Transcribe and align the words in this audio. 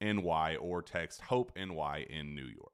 NY 0.00 0.56
or 0.60 0.82
text 0.82 1.20
Hope 1.22 1.52
NY 1.56 2.06
in 2.08 2.34
New 2.34 2.46
York. 2.46 2.72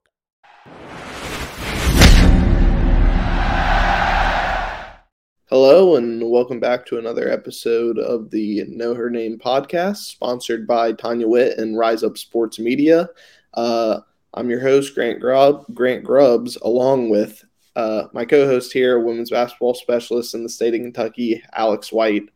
Hello, 5.49 5.97
and 5.97 6.31
welcome 6.31 6.59
back 6.61 6.85
to 6.87 6.99
another 6.99 7.31
episode 7.31 7.99
of 7.99 8.31
the 8.31 8.65
Know 8.69 8.95
Her 8.95 9.09
Name 9.09 9.39
podcast, 9.39 9.99
sponsored 9.99 10.67
by 10.67 10.93
Tanya 10.93 11.29
Witt 11.29 11.59
and 11.59 11.79
Rise 11.79 12.03
Up 12.03 12.19
Sports 12.19 12.59
Media. 12.59 13.09
Uh, 13.55 14.01
I'm 14.35 14.51
your 14.51 14.61
host, 14.61 14.95
Grant 14.95 15.21
Grubb, 15.21 15.65
Grant 15.73 16.03
Grubbs, 16.05 16.57
along 16.57 17.09
with 17.11 17.45
uh, 17.77 18.09
my 18.13 18.25
co-host 18.25 18.73
here, 18.73 18.99
women's 18.99 19.31
basketball 19.31 19.75
specialist 19.75 20.35
in 20.35 20.43
the 20.43 20.49
state 20.49 20.75
of 20.75 20.81
Kentucky, 20.81 21.43
Alex 21.53 21.93
White. 21.93 22.31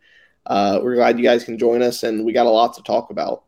Uh, 0.47 0.81
we're 0.83 0.95
glad 0.95 1.19
you 1.19 1.25
guys 1.25 1.45
can 1.45 1.59
join 1.59 1.83
us, 1.83 2.05
and 2.05 2.25
we 2.25 2.33
got 2.33 2.47
a 2.47 2.51
lot 2.51 2.75
to 2.75 2.83
talk 2.83 3.11
about. 3.11 3.45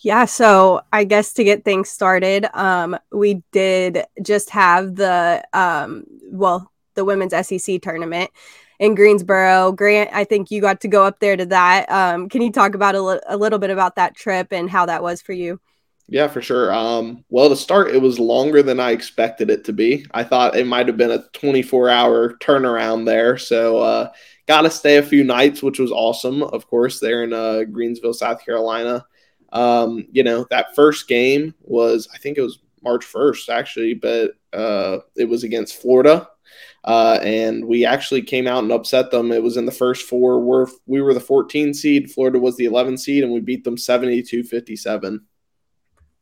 Yeah, 0.00 0.26
so 0.26 0.82
I 0.92 1.04
guess 1.04 1.32
to 1.34 1.44
get 1.44 1.64
things 1.64 1.90
started, 1.90 2.46
um, 2.54 2.96
we 3.10 3.42
did 3.50 4.04
just 4.22 4.50
have 4.50 4.94
the 4.94 5.42
um, 5.52 6.04
well, 6.30 6.70
the 6.94 7.04
women's 7.04 7.34
SEC 7.46 7.82
tournament 7.82 8.30
in 8.78 8.94
Greensboro. 8.94 9.72
Grant, 9.72 10.10
I 10.12 10.22
think 10.24 10.50
you 10.50 10.60
got 10.60 10.80
to 10.82 10.88
go 10.88 11.04
up 11.04 11.18
there 11.18 11.36
to 11.36 11.46
that. 11.46 11.90
Um, 11.90 12.28
can 12.28 12.42
you 12.42 12.52
talk 12.52 12.74
about 12.74 12.94
a, 12.94 13.02
li- 13.02 13.20
a 13.26 13.36
little 13.36 13.58
bit 13.58 13.70
about 13.70 13.96
that 13.96 14.14
trip 14.14 14.52
and 14.52 14.70
how 14.70 14.86
that 14.86 15.02
was 15.02 15.20
for 15.20 15.32
you? 15.32 15.60
Yeah, 16.06 16.28
for 16.28 16.40
sure. 16.40 16.72
Um, 16.72 17.24
well, 17.28 17.48
to 17.48 17.56
start, 17.56 17.94
it 17.94 18.00
was 18.00 18.18
longer 18.18 18.62
than 18.62 18.80
I 18.80 18.92
expected 18.92 19.50
it 19.50 19.64
to 19.64 19.72
be. 19.72 20.06
I 20.12 20.24
thought 20.24 20.56
it 20.56 20.66
might 20.66 20.86
have 20.86 20.96
been 20.96 21.10
a 21.10 21.24
24 21.32 21.90
hour 21.90 22.34
turnaround 22.38 23.04
there. 23.04 23.36
So, 23.36 23.78
uh, 23.78 24.10
got 24.46 24.62
to 24.62 24.70
stay 24.70 24.96
a 24.96 25.02
few 25.02 25.22
nights, 25.24 25.62
which 25.62 25.78
was 25.78 25.92
awesome, 25.92 26.42
of 26.42 26.66
course, 26.66 26.98
there 27.00 27.24
in 27.24 27.32
uh, 27.34 27.64
Greenville, 27.64 28.14
South 28.14 28.42
Carolina. 28.42 29.04
Um, 29.52 30.06
you 30.10 30.22
know, 30.22 30.46
that 30.50 30.74
first 30.74 31.08
game 31.08 31.54
was, 31.62 32.08
I 32.14 32.18
think 32.18 32.38
it 32.38 32.42
was 32.42 32.60
March 32.82 33.04
1st, 33.04 33.48
actually, 33.48 33.94
but 33.94 34.32
uh, 34.52 34.98
it 35.16 35.24
was 35.24 35.44
against 35.44 35.80
Florida. 35.80 36.28
Uh, 36.84 37.18
and 37.22 37.64
we 37.64 37.84
actually 37.84 38.22
came 38.22 38.46
out 38.46 38.62
and 38.62 38.72
upset 38.72 39.10
them. 39.10 39.32
It 39.32 39.42
was 39.42 39.56
in 39.56 39.66
the 39.66 39.72
first 39.72 40.06
four. 40.06 40.40
We're, 40.40 40.66
we 40.86 41.02
were 41.02 41.14
the 41.14 41.20
14 41.20 41.74
seed, 41.74 42.10
Florida 42.10 42.38
was 42.38 42.56
the 42.56 42.64
11 42.64 42.98
seed, 42.98 43.24
and 43.24 43.32
we 43.32 43.40
beat 43.40 43.64
them 43.64 43.76
72 43.76 44.44
57. 44.44 45.26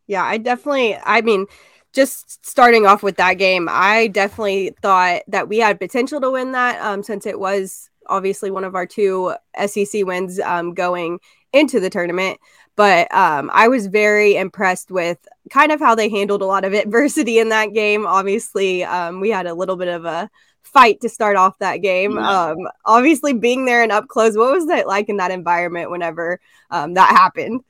Yeah, 0.08 0.24
I 0.24 0.38
definitely, 0.38 0.96
I 1.04 1.20
mean, 1.20 1.46
just 1.92 2.44
starting 2.46 2.86
off 2.86 3.02
with 3.02 3.16
that 3.16 3.34
game, 3.34 3.68
I 3.70 4.08
definitely 4.08 4.74
thought 4.82 5.22
that 5.28 5.48
we 5.48 5.58
had 5.58 5.80
potential 5.80 6.20
to 6.20 6.30
win 6.30 6.52
that 6.52 6.80
um, 6.80 7.02
since 7.02 7.26
it 7.26 7.40
was 7.40 7.90
obviously 8.06 8.50
one 8.50 8.64
of 8.64 8.74
our 8.74 8.86
two 8.86 9.34
SEC 9.66 10.04
wins 10.04 10.38
um, 10.40 10.74
going 10.74 11.18
into 11.52 11.80
the 11.80 11.90
tournament. 11.90 12.38
But 12.76 13.12
um, 13.14 13.50
I 13.52 13.68
was 13.68 13.86
very 13.86 14.36
impressed 14.36 14.90
with 14.90 15.18
kind 15.50 15.72
of 15.72 15.80
how 15.80 15.94
they 15.94 16.08
handled 16.08 16.42
a 16.42 16.46
lot 16.46 16.64
of 16.64 16.72
adversity 16.74 17.38
in 17.38 17.48
that 17.48 17.72
game. 17.72 18.06
Obviously, 18.06 18.84
um, 18.84 19.20
we 19.20 19.30
had 19.30 19.46
a 19.46 19.54
little 19.54 19.76
bit 19.76 19.88
of 19.88 20.04
a 20.04 20.30
fight 20.62 21.00
to 21.00 21.08
start 21.08 21.36
off 21.36 21.58
that 21.58 21.78
game. 21.78 22.18
Um, 22.18 22.58
obviously, 22.84 23.32
being 23.32 23.64
there 23.64 23.82
and 23.82 23.92
up 23.92 24.08
close, 24.08 24.36
what 24.36 24.52
was 24.52 24.66
that 24.66 24.86
like 24.86 25.08
in 25.08 25.16
that 25.16 25.30
environment 25.30 25.90
whenever 25.90 26.38
um, 26.70 26.94
that 26.94 27.10
happened? 27.10 27.62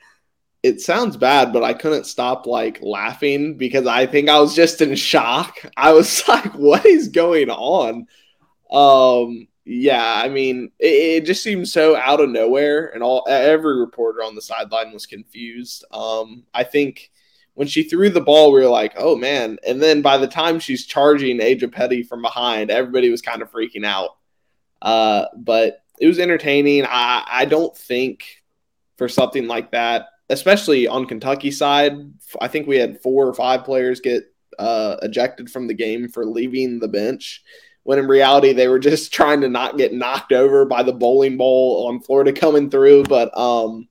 It 0.62 0.80
sounds 0.80 1.16
bad, 1.16 1.52
but 1.52 1.62
I 1.62 1.74
couldn't 1.74 2.06
stop 2.06 2.46
like 2.46 2.82
laughing 2.82 3.56
because 3.56 3.86
I 3.86 4.06
think 4.06 4.28
I 4.28 4.40
was 4.40 4.56
just 4.56 4.80
in 4.80 4.96
shock. 4.96 5.58
I 5.76 5.92
was 5.92 6.22
like, 6.28 6.52
"What 6.54 6.84
is 6.84 7.08
going 7.08 7.50
on?" 7.50 8.08
Um, 8.72 9.46
yeah, 9.68 10.22
I 10.22 10.28
mean, 10.28 10.70
it, 10.78 11.22
it, 11.22 11.24
just 11.26 11.42
seemed 11.42 11.66
so 11.66 11.96
out 11.96 12.20
of 12.20 12.30
nowhere, 12.30 12.86
and 12.94 13.02
all 13.02 13.26
every 13.28 13.80
reporter 13.80 14.22
on 14.22 14.36
the 14.36 14.40
sideline 14.40 14.92
was 14.92 15.06
confused. 15.06 15.84
Um, 15.90 16.44
I 16.54 16.62
think 16.62 17.10
when 17.54 17.66
she 17.66 17.82
threw 17.82 18.08
the 18.08 18.20
ball, 18.20 18.52
we 18.52 18.60
were 18.60 18.68
like, 18.68 18.94
"Oh 18.96 19.16
man!" 19.16 19.58
And 19.66 19.82
then 19.82 20.02
by 20.02 20.18
the 20.18 20.28
time 20.28 20.60
she's 20.60 20.86
charging 20.86 21.40
Ajae 21.40 21.72
Petty 21.72 22.04
from 22.04 22.22
behind, 22.22 22.70
everybody 22.70 23.10
was 23.10 23.22
kind 23.22 23.42
of 23.42 23.50
freaking 23.50 23.84
out. 23.84 24.10
Uh, 24.80 25.24
but 25.36 25.82
it 25.98 26.06
was 26.06 26.20
entertaining. 26.20 26.84
I, 26.86 27.24
I 27.28 27.44
don't 27.44 27.76
think 27.76 28.44
for 28.96 29.08
something 29.08 29.48
like 29.48 29.72
that, 29.72 30.06
especially 30.30 30.86
on 30.86 31.06
Kentucky 31.06 31.50
side, 31.50 31.94
I 32.40 32.46
think 32.46 32.68
we 32.68 32.76
had 32.76 33.00
four 33.00 33.26
or 33.26 33.34
five 33.34 33.64
players 33.64 33.98
get 33.98 34.32
uh, 34.60 34.98
ejected 35.02 35.50
from 35.50 35.66
the 35.66 35.74
game 35.74 36.08
for 36.08 36.24
leaving 36.24 36.78
the 36.78 36.88
bench 36.88 37.42
when 37.86 38.00
in 38.00 38.08
reality 38.08 38.52
they 38.52 38.66
were 38.66 38.80
just 38.80 39.12
trying 39.12 39.40
to 39.40 39.48
not 39.48 39.78
get 39.78 39.94
knocked 39.94 40.32
over 40.32 40.64
by 40.64 40.82
the 40.82 40.92
bowling 40.92 41.36
ball 41.36 41.86
on 41.86 42.00
Florida 42.00 42.32
coming 42.32 42.68
through. 42.68 43.04
But 43.04 43.36
um, 43.38 43.88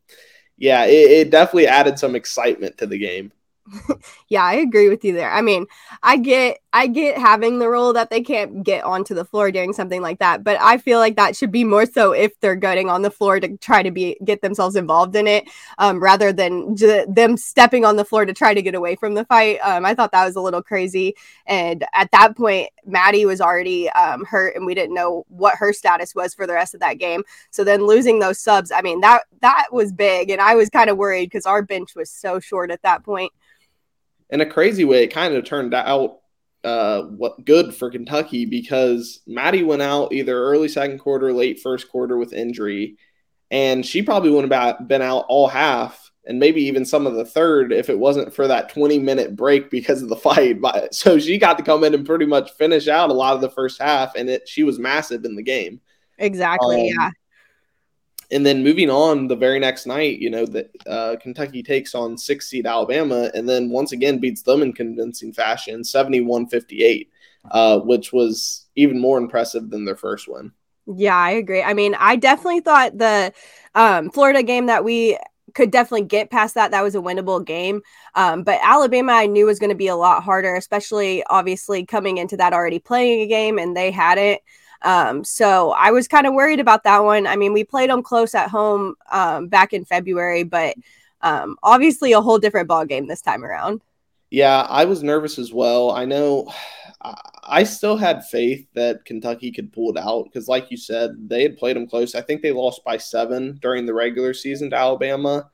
yeah, 0.57 0.83
it, 0.83 1.11
it 1.11 1.29
definitely 1.31 1.67
added 1.67 1.97
some 1.97 2.13
excitement 2.13 2.77
to 2.79 2.87
the 2.87 2.97
game. 2.97 3.31
yeah, 4.29 4.43
I 4.43 4.55
agree 4.55 4.89
with 4.89 5.03
you 5.03 5.13
there. 5.13 5.31
I 5.31 5.41
mean, 5.41 5.65
I 6.03 6.17
get 6.17 6.59
I 6.71 6.87
get 6.87 7.17
having 7.17 7.57
the 7.57 7.69
rule 7.69 7.93
that 7.93 8.09
they 8.09 8.21
can't 8.21 8.63
get 8.63 8.83
onto 8.83 9.15
the 9.15 9.25
floor 9.25 9.49
doing 9.49 9.73
something 9.73 10.01
like 10.01 10.19
that, 10.19 10.43
but 10.43 10.57
I 10.61 10.77
feel 10.77 10.99
like 10.99 11.15
that 11.15 11.35
should 11.35 11.51
be 11.51 11.63
more 11.63 11.85
so 11.87 12.11
if 12.11 12.39
they're 12.41 12.55
getting 12.55 12.89
on 12.89 13.01
the 13.01 13.09
floor 13.09 13.39
to 13.39 13.57
try 13.57 13.81
to 13.81 13.89
be 13.89 14.17
get 14.23 14.41
themselves 14.41 14.75
involved 14.75 15.15
in 15.15 15.25
it, 15.25 15.45
um, 15.79 16.01
rather 16.01 16.31
than 16.31 16.75
j- 16.75 17.05
them 17.07 17.37
stepping 17.37 17.85
on 17.85 17.95
the 17.95 18.05
floor 18.05 18.25
to 18.25 18.33
try 18.33 18.53
to 18.53 18.61
get 18.61 18.75
away 18.75 18.95
from 18.95 19.15
the 19.15 19.25
fight. 19.25 19.57
Um, 19.63 19.83
I 19.83 19.95
thought 19.95 20.11
that 20.11 20.25
was 20.25 20.35
a 20.35 20.41
little 20.41 20.61
crazy, 20.61 21.15
and 21.47 21.83
at 21.93 22.11
that 22.11 22.37
point, 22.37 22.69
Maddie 22.85 23.25
was 23.25 23.41
already 23.41 23.89
um, 23.91 24.25
hurt, 24.25 24.55
and 24.55 24.65
we 24.67 24.75
didn't 24.75 24.93
know 24.93 25.25
what 25.29 25.55
her 25.57 25.73
status 25.73 26.13
was 26.13 26.35
for 26.35 26.45
the 26.45 26.53
rest 26.53 26.75
of 26.75 26.81
that 26.81 26.99
game. 26.99 27.23
So 27.49 27.63
then 27.63 27.87
losing 27.87 28.19
those 28.19 28.39
subs, 28.39 28.71
I 28.71 28.81
mean 28.81 29.01
that 29.01 29.23
that 29.41 29.67
was 29.71 29.91
big, 29.91 30.29
and 30.29 30.39
I 30.41 30.53
was 30.53 30.69
kind 30.69 30.89
of 30.91 30.97
worried 30.97 31.25
because 31.31 31.47
our 31.47 31.63
bench 31.63 31.95
was 31.95 32.11
so 32.11 32.39
short 32.39 32.69
at 32.69 32.83
that 32.83 33.03
point 33.03 33.31
in 34.29 34.41
a 34.41 34.45
crazy 34.45 34.85
way, 34.85 35.03
it 35.03 35.13
kind 35.13 35.35
of 35.35 35.45
turned 35.45 35.73
out 35.73 36.19
uh, 36.63 37.03
what 37.03 37.45
good 37.45 37.75
for 37.75 37.91
Kentucky 37.91 38.45
because 38.45 39.21
Maddie 39.27 39.63
went 39.63 39.81
out 39.81 40.13
either 40.13 40.37
early 40.37 40.67
second 40.67 40.99
quarter, 40.99 41.31
late 41.31 41.59
first 41.59 41.89
quarter 41.89 42.17
with 42.17 42.33
injury, 42.33 42.97
and 43.51 43.85
she 43.85 44.01
probably 44.01 44.31
wouldn't 44.31 44.51
have 44.51 44.87
been 44.87 45.01
out 45.01 45.25
all 45.29 45.47
half 45.47 46.11
and 46.27 46.39
maybe 46.39 46.63
even 46.63 46.83
some 46.85 47.05
of 47.05 47.13
the 47.13 47.25
third 47.25 47.71
if 47.71 47.87
it 47.87 47.99
wasn't 47.99 48.33
for 48.33 48.47
that 48.47 48.69
20 48.69 48.97
minute 48.97 49.35
break 49.35 49.69
because 49.69 50.01
of 50.01 50.09
the 50.09 50.15
fight. 50.15 50.59
But 50.59 50.95
so 50.95 51.19
she 51.19 51.37
got 51.37 51.57
to 51.57 51.63
come 51.63 51.83
in 51.83 51.93
and 51.93 52.05
pretty 52.05 52.25
much 52.25 52.51
finish 52.53 52.87
out 52.87 53.11
a 53.11 53.13
lot 53.13 53.35
of 53.35 53.41
the 53.41 53.49
first 53.51 53.81
half, 53.81 54.15
and 54.15 54.29
it 54.29 54.49
she 54.49 54.63
was 54.63 54.79
massive 54.79 55.23
in 55.25 55.35
the 55.35 55.43
game. 55.43 55.81
Exactly. 56.17 56.91
Um, 56.91 56.95
yeah 56.97 57.09
and 58.31 58.45
then 58.45 58.63
moving 58.63 58.89
on 58.89 59.27
the 59.27 59.35
very 59.35 59.59
next 59.59 59.85
night, 59.85 60.19
you 60.19 60.29
know 60.29 60.45
that 60.45 60.69
uh, 60.87 61.15
Kentucky 61.21 61.63
takes 61.63 61.95
on 61.95 62.17
six 62.17 62.47
seed 62.47 62.65
Alabama, 62.65 63.29
and 63.33 63.47
then 63.47 63.69
once 63.69 63.91
again 63.91 64.19
beats 64.19 64.41
them 64.41 64.61
in 64.61 64.73
convincing 64.73 65.33
fashion, 65.33 65.81
71-58, 65.81 67.07
uh, 67.51 67.79
which 67.79 68.11
was 68.11 68.65
even 68.75 68.99
more 68.99 69.17
impressive 69.17 69.69
than 69.69 69.85
their 69.85 69.95
first 69.95 70.27
win. 70.27 70.51
Yeah, 70.87 71.15
I 71.15 71.31
agree. 71.31 71.63
I 71.63 71.73
mean, 71.73 71.95
I 71.95 72.15
definitely 72.15 72.59
thought 72.59 72.97
the 72.97 73.33
um, 73.73 74.11
Florida 74.11 74.43
game 74.43 74.67
that 74.67 74.83
we 74.83 75.17
could 75.55 75.71
definitely 75.71 76.05
get 76.05 76.29
past 76.29 76.53
that. 76.55 76.71
That 76.71 76.83
was 76.83 76.95
a 76.95 76.99
winnable 76.99 77.43
game. 77.43 77.81
Um, 78.13 78.43
but 78.43 78.59
Alabama, 78.61 79.13
I 79.13 79.25
knew 79.25 79.47
was 79.47 79.57
going 79.57 79.69
to 79.71 79.75
be 79.75 79.87
a 79.87 79.95
lot 79.95 80.21
harder, 80.21 80.55
especially 80.55 81.23
obviously 81.25 81.85
coming 81.85 82.17
into 82.17 82.37
that 82.37 82.53
already 82.53 82.79
playing 82.79 83.21
a 83.21 83.27
game, 83.27 83.57
and 83.57 83.75
they 83.75 83.89
hadn't. 83.89 84.41
Um, 84.81 85.23
so 85.23 85.71
I 85.71 85.91
was 85.91 86.07
kind 86.07 86.27
of 86.27 86.33
worried 86.33 86.59
about 86.59 86.83
that 86.83 87.03
one. 87.03 87.27
I 87.27 87.35
mean, 87.35 87.53
we 87.53 87.63
played 87.63 87.89
them 87.89 88.03
close 88.03 88.35
at 88.35 88.49
home 88.49 88.95
um, 89.11 89.47
back 89.47 89.73
in 89.73 89.85
February, 89.85 90.43
but 90.43 90.75
um, 91.21 91.57
obviously 91.63 92.11
a 92.11 92.21
whole 92.21 92.37
different 92.37 92.67
ball 92.67 92.85
game 92.85 93.07
this 93.07 93.21
time 93.21 93.43
around. 93.43 93.81
Yeah, 94.29 94.61
I 94.69 94.85
was 94.85 95.01
nervous 95.01 95.39
as 95.39 95.53
well. 95.53 95.91
I 95.91 96.05
know 96.05 96.51
I 97.43 97.63
still 97.63 97.95
had 97.95 98.25
faith 98.25 98.67
that 98.73 99.05
Kentucky 99.05 99.51
could 99.51 99.71
pull 99.71 99.91
it 99.91 99.97
out 99.97 100.25
because, 100.25 100.47
like 100.47 100.71
you 100.71 100.77
said, 100.77 101.11
they 101.29 101.43
had 101.43 101.57
played 101.57 101.75
them 101.75 101.87
close. 101.87 102.15
I 102.15 102.21
think 102.21 102.41
they 102.41 102.51
lost 102.51 102.83
by 102.83 102.97
seven 102.97 103.59
during 103.61 103.85
the 103.85 103.93
regular 103.93 104.33
season 104.33 104.71
to 104.71 104.75
Alabama 104.75 105.49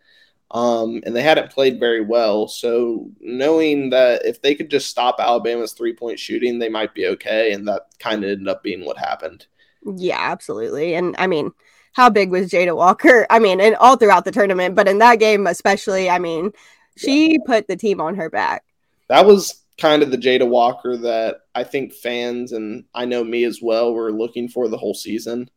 um, 0.51 1.01
and 1.05 1.15
they 1.15 1.21
hadn't 1.21 1.51
played 1.51 1.79
very 1.79 2.01
well. 2.01 2.47
So 2.47 3.09
knowing 3.21 3.89
that 3.91 4.25
if 4.25 4.41
they 4.41 4.53
could 4.53 4.69
just 4.69 4.89
stop 4.89 5.15
Alabama's 5.19 5.71
three 5.71 5.93
point 5.93 6.19
shooting, 6.19 6.59
they 6.59 6.69
might 6.69 6.93
be 6.93 7.07
okay, 7.07 7.53
and 7.53 7.67
that 7.67 7.87
kind 7.99 8.23
of 8.23 8.29
ended 8.29 8.47
up 8.49 8.61
being 8.61 8.85
what 8.85 8.97
happened. 8.97 9.47
Yeah, 9.95 10.19
absolutely. 10.19 10.93
And 10.93 11.15
I 11.17 11.27
mean, 11.27 11.51
how 11.93 12.09
big 12.09 12.31
was 12.31 12.51
Jada 12.51 12.75
Walker? 12.75 13.25
I 13.29 13.39
mean, 13.39 13.61
and 13.61 13.75
all 13.77 13.95
throughout 13.95 14.25
the 14.25 14.31
tournament, 14.31 14.75
but 14.75 14.87
in 14.87 14.99
that 14.99 15.19
game 15.19 15.47
especially, 15.47 16.09
I 16.09 16.19
mean, 16.19 16.51
she 16.97 17.33
yeah. 17.33 17.37
put 17.45 17.67
the 17.67 17.77
team 17.77 18.01
on 18.01 18.15
her 18.15 18.29
back. 18.29 18.63
That 19.07 19.25
was 19.25 19.63
kind 19.79 20.03
of 20.03 20.11
the 20.11 20.17
Jada 20.17 20.47
Walker 20.47 20.97
that 20.97 21.37
I 21.55 21.63
think 21.63 21.93
fans 21.93 22.51
and 22.51 22.83
I 22.93 23.05
know 23.05 23.23
me 23.23 23.45
as 23.45 23.61
well 23.61 23.93
were 23.93 24.11
looking 24.11 24.49
for 24.49 24.67
the 24.67 24.77
whole 24.77 24.93
season. 24.93 25.49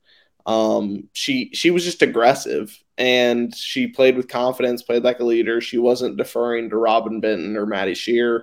Um, 0.46 1.08
she 1.12 1.50
she 1.54 1.70
was 1.70 1.84
just 1.84 2.02
aggressive 2.02 2.78
and 2.98 3.54
she 3.54 3.86
played 3.86 4.16
with 4.16 4.28
confidence, 4.28 4.82
played 4.82 5.02
like 5.02 5.20
a 5.20 5.24
leader. 5.24 5.60
She 5.60 5.78
wasn't 5.78 6.16
deferring 6.16 6.70
to 6.70 6.76
Robyn 6.76 7.20
Benton 7.20 7.56
or 7.56 7.66
Maddie 7.66 7.94
Scherr. 7.94 8.42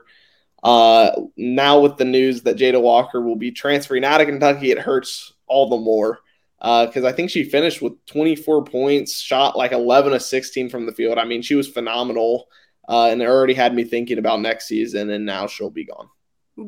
Uh, 0.64 1.12
now 1.38 1.80
with 1.80 1.98
the 1.98 2.06
news 2.06 2.44
that 2.44 2.58
Jada 2.58 2.82
Walker 2.82 3.22
will 3.22 3.36
be 3.36 3.52
transferring 3.52 4.04
out 4.04 4.22
of 4.22 4.28
Kentucky, 4.28 4.72
it 4.72 4.80
hurts 4.80 5.34
all 5.48 5.70
the 5.70 5.78
more 5.78 6.22
because 6.60 7.04
uh, 7.04 7.08
I 7.08 7.12
think 7.12 7.32
she 7.32 7.44
finished 7.44 7.82
with 7.82 7.94
24 8.06 8.66
points, 8.66 9.20
shot 9.20 9.58
like 9.58 9.72
11 9.72 10.14
of 10.14 10.22
16 10.22 10.70
from 10.70 10.86
the 10.86 10.92
field. 10.92 11.18
I 11.18 11.26
mean, 11.26 11.42
she 11.42 11.56
was 11.56 11.68
phenomenal, 11.68 12.50
uh, 12.88 13.08
and 13.08 13.20
it 13.20 13.28
already 13.28 13.56
had 13.56 13.74
me 13.74 13.84
thinking 13.84 14.20
about 14.20 14.42
next 14.42 14.68
season, 14.68 15.10
and 15.10 15.26
now 15.26 15.48
she'll 15.48 15.72
be 15.72 15.86
gone. 15.86 16.08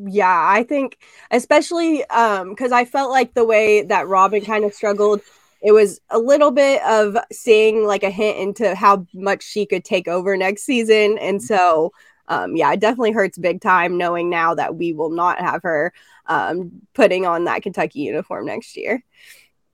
Yeah, 0.07 0.45
I 0.49 0.63
think 0.63 0.97
especially 1.31 2.05
um 2.05 2.49
because 2.49 2.71
I 2.71 2.85
felt 2.85 3.11
like 3.11 3.33
the 3.33 3.45
way 3.45 3.83
that 3.83 4.07
Robyn 4.07 4.43
kind 4.45 4.65
of 4.65 4.73
struggled, 4.73 5.21
it 5.61 5.71
was 5.71 5.99
a 6.09 6.19
little 6.19 6.51
bit 6.51 6.81
of 6.83 7.17
seeing 7.31 7.85
like 7.85 8.03
a 8.03 8.09
hint 8.09 8.37
into 8.37 8.75
how 8.75 9.05
much 9.13 9.43
she 9.43 9.65
could 9.65 9.83
take 9.83 10.07
over 10.07 10.35
next 10.37 10.63
season. 10.63 11.17
And 11.19 11.41
so 11.41 11.91
um 12.27 12.55
yeah, 12.55 12.71
it 12.73 12.79
definitely 12.79 13.11
hurts 13.11 13.37
big 13.37 13.61
time 13.61 13.97
knowing 13.97 14.29
now 14.29 14.55
that 14.55 14.75
we 14.75 14.93
will 14.93 15.11
not 15.11 15.39
have 15.39 15.61
her 15.63 15.93
um 16.27 16.71
putting 16.93 17.25
on 17.25 17.45
that 17.45 17.63
Kentucky 17.63 18.01
uniform 18.01 18.45
next 18.45 18.75
year. 18.77 19.03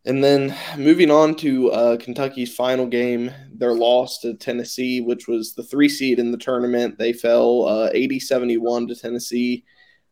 And 0.05 0.23
then 0.23 0.55
moving 0.77 1.11
on 1.11 1.35
to 1.35 1.71
uh, 1.71 1.97
Kentucky's 1.97 2.55
final 2.55 2.87
game, 2.87 3.31
their 3.53 3.73
loss 3.73 4.19
to 4.19 4.33
Tennessee, 4.33 5.01
which 5.01 5.27
was 5.27 5.53
the 5.53 5.63
three 5.63 5.89
seed 5.89 6.19
in 6.19 6.31
the 6.31 6.37
tournament. 6.37 6.97
They 6.97 7.11
fell 7.11 7.67
uh, 7.67 7.89
80 7.93 8.19
71 8.19 8.87
to 8.87 8.95
Tennessee. 8.95 9.65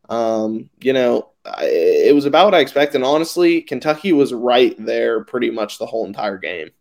Um, 0.09 0.69
you 0.79 0.93
know, 0.93 1.29
it 1.61 2.15
was 2.15 2.25
about 2.25 2.45
what 2.45 2.55
I 2.55 2.59
expected. 2.59 2.97
And 2.97 3.03
honestly, 3.05 3.61
Kentucky 3.61 4.13
was 4.13 4.33
right 4.33 4.75
there 4.77 5.23
pretty 5.23 5.49
much 5.49 5.77
the 5.77 5.85
whole 5.85 6.05
entire 6.05 6.37
game. 6.37 6.71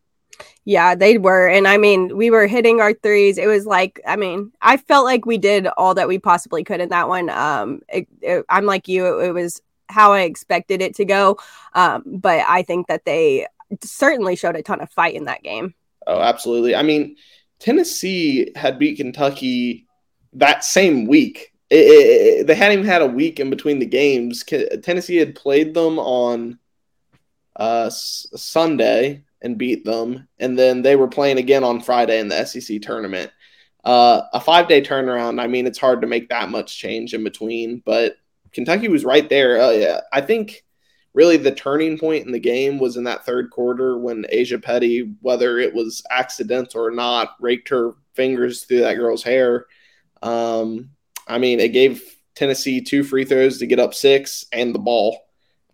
Yeah, 0.65 0.97
they 0.97 1.17
were. 1.17 1.49
And 1.49 1.69
I 1.69 1.77
mean, 1.77 2.17
we 2.17 2.31
were 2.31 2.47
hitting 2.49 2.81
our 2.81 2.93
threes. 2.93 3.39
It 3.39 3.47
was 3.47 3.67
like, 3.67 4.01
I 4.07 4.17
mean, 4.17 4.51
I 4.61 4.77
felt 4.77 5.05
like 5.05 5.25
we 5.25 5.39
did 5.39 5.69
all 5.69 5.95
that 5.95 6.09
we 6.09 6.19
possibly 6.19 6.65
could 6.65 6.81
in 6.81 6.89
that 6.89 7.09
one. 7.09 7.31
Um, 7.31 7.83
it, 7.89 8.09
it, 8.21 8.45
I'm 8.49 8.67
like 8.67 8.89
you, 8.89 9.21
it, 9.21 9.29
it, 9.29 9.33
was 9.33 9.63
how 9.89 10.13
I 10.13 10.23
expected 10.23 10.83
it 10.83 10.97
to 10.97 11.05
go. 11.05 11.39
Um, 11.75 12.03
but 12.05 12.45
I 12.49 12.63
think 12.63 12.89
that 12.89 13.05
they 13.05 13.47
certainly 13.83 14.35
showed 14.35 14.57
a 14.57 14.63
ton 14.63 14.81
of 14.81 14.91
fight 14.91 15.15
in 15.15 15.27
that 15.27 15.45
game. 15.45 15.75
Oh, 16.07 16.21
absolutely. 16.21 16.75
I 16.75 16.83
mean, 16.83 17.17
Tennessee 17.61 18.51
had 18.57 18.79
beat 18.79 18.97
Kentucky 18.97 19.87
that 20.33 20.65
same 20.65 21.07
week 21.07 21.53
it, 21.71 21.77
it, 21.77 22.47
they 22.47 22.55
hadn't 22.55 22.79
even 22.79 22.91
had 22.91 23.03
a 23.03 23.07
week 23.07 23.41
in 23.41 23.51
between 23.51 23.79
the 23.79 23.87
games. 23.87 24.45
Tennessee 24.83 25.17
had 25.17 25.35
played 25.35 25.75
them 25.75 25.99
on 25.99 26.59
uh, 27.57 27.91
Sunday 27.91 29.25
and 29.43 29.59
beat 29.59 29.85
them, 29.85 30.29
and 30.39 30.59
then 30.59 30.83
they 30.83 30.97
were 30.97 31.09
playing 31.09 31.39
again 31.39 31.65
on 31.65 31.81
Friday 31.81 32.21
in 32.21 32.29
the 32.29 32.45
SEC 32.45 32.81
tournament. 32.83 33.31
Uh, 33.85 34.23
a 34.33 34.41
five 34.41 34.69
day 34.69 34.83
turnaround. 34.83 35.41
I 35.41 35.47
mean, 35.47 35.67
it's 35.67 35.79
hard 35.79 36.01
to 36.01 36.07
make 36.07 36.29
that 36.29 36.51
much 36.51 36.79
change 36.79 37.15
in 37.15 37.23
between, 37.23 37.83
but 37.85 38.17
Kentucky 38.53 38.89
was 38.89 39.05
right 39.05 39.29
there. 39.29 39.61
Uh, 39.61 39.71
yeah, 39.71 40.01
I 40.13 40.21
think 40.21 40.65
really 41.15 41.37
the 41.37 41.55
turning 41.55 41.99
point 41.99 42.27
in 42.27 42.33
the 42.33 42.39
game 42.39 42.79
was 42.79 42.97
in 42.97 43.05
that 43.05 43.25
third 43.25 43.51
quarter 43.51 43.97
when 43.97 44.25
Ajae 44.33 44.63
Petty, 44.63 45.15
whether 45.21 45.59
it 45.59 45.75
was 45.75 46.03
accidental 46.11 46.85
or 46.85 46.91
not, 46.91 47.37
raked 47.41 47.69
her 47.69 47.93
fingers 48.15 48.65
through 48.65 48.81
that 48.81 48.95
girl's 48.95 49.23
hair. 49.23 49.67
Um, 50.23 50.91
I 51.27 51.39
mean, 51.39 51.61
it 51.61 51.73
gave 51.73 52.03
Tennessee 52.35 52.81
two 52.81 53.03
free 53.03 53.25
throws 53.25 53.59
to 53.59 53.67
get 53.67 53.81
up 53.81 53.95
six 53.95 54.45
and 54.53 54.75
the 54.75 54.79
ball. 54.79 55.19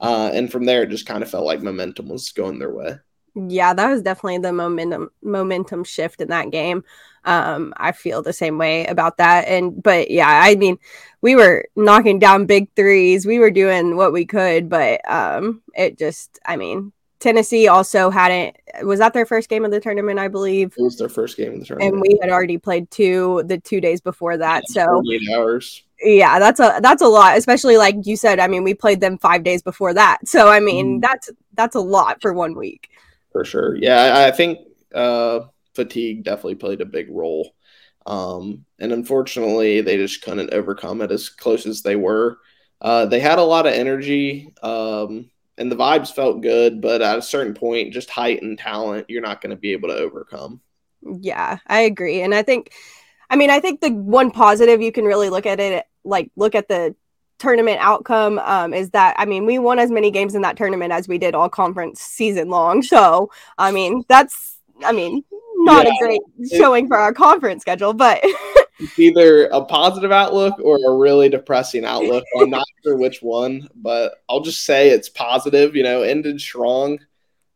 Uh, 0.01 0.31
and 0.33 0.51
from 0.51 0.65
there, 0.65 0.83
it 0.83 0.91
just 0.91 1.07
kind 1.07 1.23
of 1.23 1.31
felt 1.31 1.47
like 1.47 1.63
momentum 1.63 2.09
was 2.09 2.31
going 2.33 2.59
their 2.59 2.73
way. 2.73 2.97
Yeah, 3.35 3.73
that 3.73 3.91
was 3.91 4.03
definitely 4.03 4.39
the 4.39 4.53
momentum 4.53 5.11
momentum 5.23 5.85
shift 5.85 6.21
in 6.21 6.29
that 6.29 6.51
game. 6.51 6.85
Um, 7.25 7.73
I 7.77 7.93
feel 7.93 8.21
the 8.21 8.33
same 8.33 8.59
way 8.59 8.85
about 8.87 9.17
that. 9.19 9.47
And 9.49 9.83
but 9.83 10.11
yeah, 10.11 10.29
I 10.29 10.55
mean, 10.57 10.79
we 11.23 11.35
were 11.37 11.67
knocking 11.77 12.19
down 12.19 12.47
big 12.47 12.69
threes. 12.75 13.25
We 13.25 13.39
were 13.39 13.51
doing 13.51 13.97
what 13.97 14.13
we 14.13 14.27
could, 14.27 14.69
but 14.69 15.01
um, 15.11 15.63
it 15.75 15.99
just, 15.99 16.39
I 16.45 16.57
mean, 16.57 16.93
Tennessee 17.23 17.69
also 17.69 18.11
hadn't 18.11 18.57
was 18.83 18.99
that 18.99 19.13
their 19.13 19.25
first 19.25 19.49
game 19.49 19.65
of 19.65 19.71
the 19.71 19.79
tournament, 19.79 20.19
I 20.19 20.27
believe. 20.27 20.75
It 20.77 20.83
was 20.83 20.99
their 20.99 21.09
first 21.09 21.37
game 21.37 21.53
of 21.55 21.61
the 21.61 21.65
tournament. 21.65 21.95
And 21.95 22.03
we 22.03 22.19
had 22.21 22.31
already 22.31 22.59
played 22.59 22.91
two 22.91 23.45
the 23.47 23.59
two 23.59 23.81
days 23.81 24.01
before 24.01 24.37
that. 24.37 24.65
Yeah, 24.71 24.87
so 24.87 25.03
hours. 25.33 25.85
Yeah, 26.03 26.41
that's 26.41 26.59
a 26.59 26.81
that's 26.83 27.01
a 27.01 27.07
lot, 27.07 27.39
especially 27.39 27.77
like 27.77 27.95
you 28.03 28.17
said. 28.17 28.41
I 28.41 28.49
mean, 28.49 28.65
we 28.65 28.75
played 28.75 29.01
them 29.01 29.19
five 29.19 29.45
days 29.45 29.63
before 29.63 29.95
that. 29.95 30.27
So 30.27 30.49
I 30.49 30.59
mean, 30.59 30.99
mm. 30.99 31.03
that's 31.03 31.31
that's 31.55 31.77
a 31.77 31.81
lot 31.81 32.21
for 32.21 32.33
one 32.33 32.57
week. 32.57 32.91
For 33.31 33.45
sure. 33.45 33.77
Yeah, 33.77 34.27
I 34.27 34.33
think 34.33 34.59
uh 34.93 35.41
fatigue 35.75 36.25
definitely 36.25 36.57
played 36.57 36.81
a 36.81 36.87
big 36.87 37.09
role. 37.09 37.55
Um, 38.05 38.65
and 38.81 38.93
unfortunately 38.93 39.81
they 39.81 39.97
just 39.97 40.23
couldn't 40.23 40.53
overcome 40.53 41.01
it 41.03 41.13
as 41.13 41.29
close 41.29 41.67
as 41.67 41.83
they 41.83 41.95
were. 41.95 42.39
Uh, 42.81 43.07
they 43.07 43.21
had 43.21 43.39
a 43.39 43.45
lot 43.45 43.67
of 43.67 43.75
energy. 43.75 44.53
Um, 44.61 45.31
and 45.59 45.71
the 45.71 45.77
vibes 45.77 46.13
felt 46.13 46.43
good, 46.43 46.81
but 46.81 47.03
at 47.03 47.19
a 47.19 47.23
certain 47.23 47.55
point, 47.55 47.93
just 47.93 48.11
height 48.11 48.43
and 48.43 48.59
talent, 48.59 49.07
you're 49.09 49.23
not 49.23 49.41
going 49.41 49.51
to 49.51 49.57
be 49.57 49.73
able 49.73 49.89
to 49.89 49.97
overcome. 49.97 50.61
Yeah, 51.03 51.59
I 51.67 51.81
agree. 51.81 52.23
And 52.23 52.35
I 52.35 52.43
think, 52.43 52.73
I 53.29 53.37
mean, 53.37 53.51
I 53.51 53.61
think 53.61 53.81
the 53.81 53.91
one 53.91 54.31
positive 54.31 54.81
you 54.81 54.93
can 54.93 55.05
really 55.05 55.31
look 55.31 55.47
at 55.47 55.61
it, 55.61 55.85
like 56.05 56.31
look 56.37 56.55
at 56.55 56.69
the 56.69 56.95
tournament 57.39 57.79
outcome, 57.81 58.39
um, 58.39 58.73
is 58.73 58.91
that 58.91 59.17
I 59.19 59.25
mean, 59.25 59.47
we 59.47 59.59
won 59.59 59.79
as 59.79 59.91
many 59.91 60.11
games 60.11 60.35
in 60.35 60.43
that 60.43 60.57
tournament 60.57 60.93
as 60.93 61.09
we 61.09 61.19
did 61.19 61.35
all 61.35 61.49
conference 61.49 62.01
season 62.01 62.49
long. 62.49 62.83
So, 62.83 63.31
I 63.59 63.73
mean, 63.73 64.05
that's, 64.09 64.57
I 64.85 64.93
mean, 64.93 65.25
not 65.57 65.87
yeah, 65.87 65.93
a 65.93 65.99
great 65.99 66.21
showing 66.51 66.89
for 66.89 66.97
our 66.97 67.13
conference 67.13 67.63
schedule, 67.63 67.95
but 67.95 68.21
it's 68.83 68.99
either 68.99 69.47
a 69.47 69.65
positive 69.65 70.11
outlook 70.11 70.59
or 70.61 70.79
a 70.87 70.97
really 70.97 71.29
depressing 71.29 71.85
outlook. 71.85 72.25
I'm 72.39 72.51
not 72.51 72.67
sure 72.85 72.97
which 72.97 73.23
one, 73.23 73.69
but 73.75 74.17
I'll 74.29 74.41
just 74.41 74.65
say 74.65 74.91
it's 74.91 75.09
positive. 75.09 75.77
You 75.77 75.85
know, 75.85 76.03
ended 76.03 76.41
strong. 76.41 76.99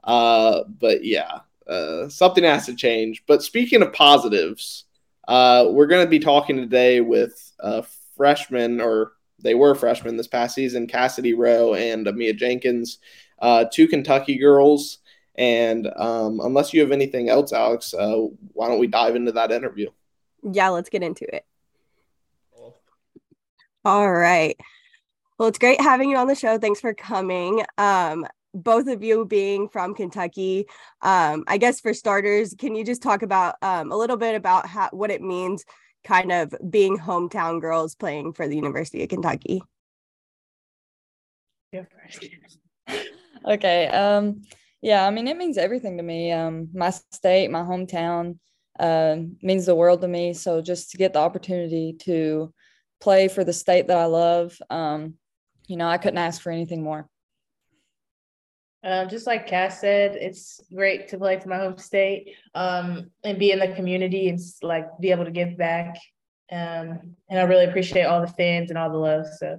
Uh, 0.05 0.63
but 0.79 1.05
yeah, 1.05 1.41
uh, 1.67 2.09
something 2.09 2.45
has 2.45 2.67
to 2.67 2.77
change. 2.77 3.25
But 3.27 3.43
speaking 3.43 3.83
of 3.83 3.93
positives, 3.93 4.85
uh, 5.27 5.67
we're 5.71 5.89
going 5.89 6.07
to 6.07 6.11
be 6.11 6.21
talking 6.21 6.57
today 6.57 7.01
with 7.01 7.53
freshmen, 8.17 8.81
or 8.81 9.13
they 9.41 9.55
were 9.55 9.75
freshmen 9.75 10.17
this 10.17 10.29
past 10.29 10.55
season, 10.55 10.87
Cassidy 10.87 11.35
Rowe 11.35 11.75
and 11.75 12.07
Amiya 12.07 12.37
Jenkins, 12.37 12.99
uh, 13.41 13.65
two 13.71 13.89
Kentucky 13.89 14.39
girls. 14.39 14.99
And 15.35 15.87
um, 15.97 16.41
unless 16.43 16.73
you 16.73 16.81
have 16.81 16.93
anything 16.93 17.29
else, 17.29 17.53
Alex, 17.53 17.93
uh, 17.93 18.17
why 18.53 18.69
don't 18.69 18.79
we 18.79 18.87
dive 18.87 19.17
into 19.17 19.33
that 19.33 19.53
interview? 19.53 19.91
Yeah, 20.51 20.69
let's 20.69 20.89
get 20.89 21.03
into 21.03 21.25
it. 21.35 21.45
All 23.85 24.11
right. 24.11 24.57
Well, 25.39 25.49
it's 25.49 25.59
great 25.59 25.81
having 25.81 26.11
you 26.11 26.17
on 26.17 26.29
the 26.29 26.35
show. 26.35 26.59
Thanks 26.59 26.81
for 26.81 26.95
coming. 26.95 27.65
Um, 27.79 28.27
both 28.55 28.87
of 28.89 29.03
you 29.03 29.27
being 29.27 29.69
from 29.69 29.95
Kentucky, 29.95 30.67
um, 31.03 31.45
I 31.47 31.59
guess 31.59 31.81
for 31.81 31.93
starters, 31.93 32.55
can 32.59 32.75
you 32.75 32.85
just 32.85 33.03
talk 33.03 33.23
about 33.23 33.57
um, 33.61 33.93
a 33.93 33.97
little 33.97 34.17
bit 34.17 34.35
about 34.35 34.67
how, 34.67 34.89
what 34.93 35.11
it 35.11 35.21
means, 35.21 35.65
kind 36.05 36.33
of 36.33 36.55
being 36.71 36.97
hometown 36.97 37.61
girls 37.61 37.95
playing 37.95 38.33
for 38.33 38.49
the 38.49 38.57
University 38.57 39.03
of 39.03 39.09
Kentucky? 39.09 39.63
okay. 43.47 43.89
Um, 43.89 44.43
yeah, 44.81 45.07
I 45.07 45.11
mean, 45.11 45.29
it 45.29 45.37
means 45.37 45.59
everything 45.59 45.99
to 45.99 46.03
me. 46.03 46.33
Um, 46.33 46.69
my 46.73 46.91
state, 46.91 47.51
my 47.51 47.63
hometown, 47.63 48.39
uh, 48.79 49.17
means 49.43 49.67
the 49.67 49.75
world 49.75 50.01
to 50.03 50.09
me. 50.09 50.33
So 50.35 50.61
just 50.61 50.91
to 50.91 50.97
get 50.97 51.13
the 51.13 51.19
opportunity 51.19 51.95
to 52.01 52.53
play 53.01 53.29
for 53.29 53.45
the 53.45 53.53
state 53.53 53.89
that 53.89 53.99
I 53.99 54.07
love, 54.07 54.57
um, 54.71 55.15
you 55.67 55.77
know, 55.77 55.89
I 55.89 55.99
couldn't 55.99 56.19
ask 56.19 56.41
for 56.41 56.51
anything 56.51 56.83
more. 56.83 57.09
Um, 58.85 59.09
just 59.09 59.27
like 59.27 59.49
Cass 59.49 59.81
said, 59.81 60.15
it's 60.15 60.61
great 60.73 61.09
to 61.09 61.19
play 61.19 61.41
for 61.41 61.49
my 61.49 61.57
home 61.57 61.77
state 61.77 62.37
um, 62.55 63.11
and 63.25 63.39
be 63.39 63.51
in 63.51 63.59
the 63.59 63.75
community 63.75 64.29
and 64.29 64.39
like 64.63 64.87
be 65.01 65.11
able 65.11 65.25
to 65.25 65.33
give 65.33 65.59
back. 65.59 65.97
Um, 66.53 67.17
and 67.29 67.41
I 67.41 67.43
really 67.43 67.65
appreciate 67.65 68.05
all 68.05 68.21
the 68.21 68.29
fans 68.29 68.71
and 68.71 68.79
all 68.79 68.91
the 68.91 68.99
love. 68.99 69.27
So, 69.39 69.59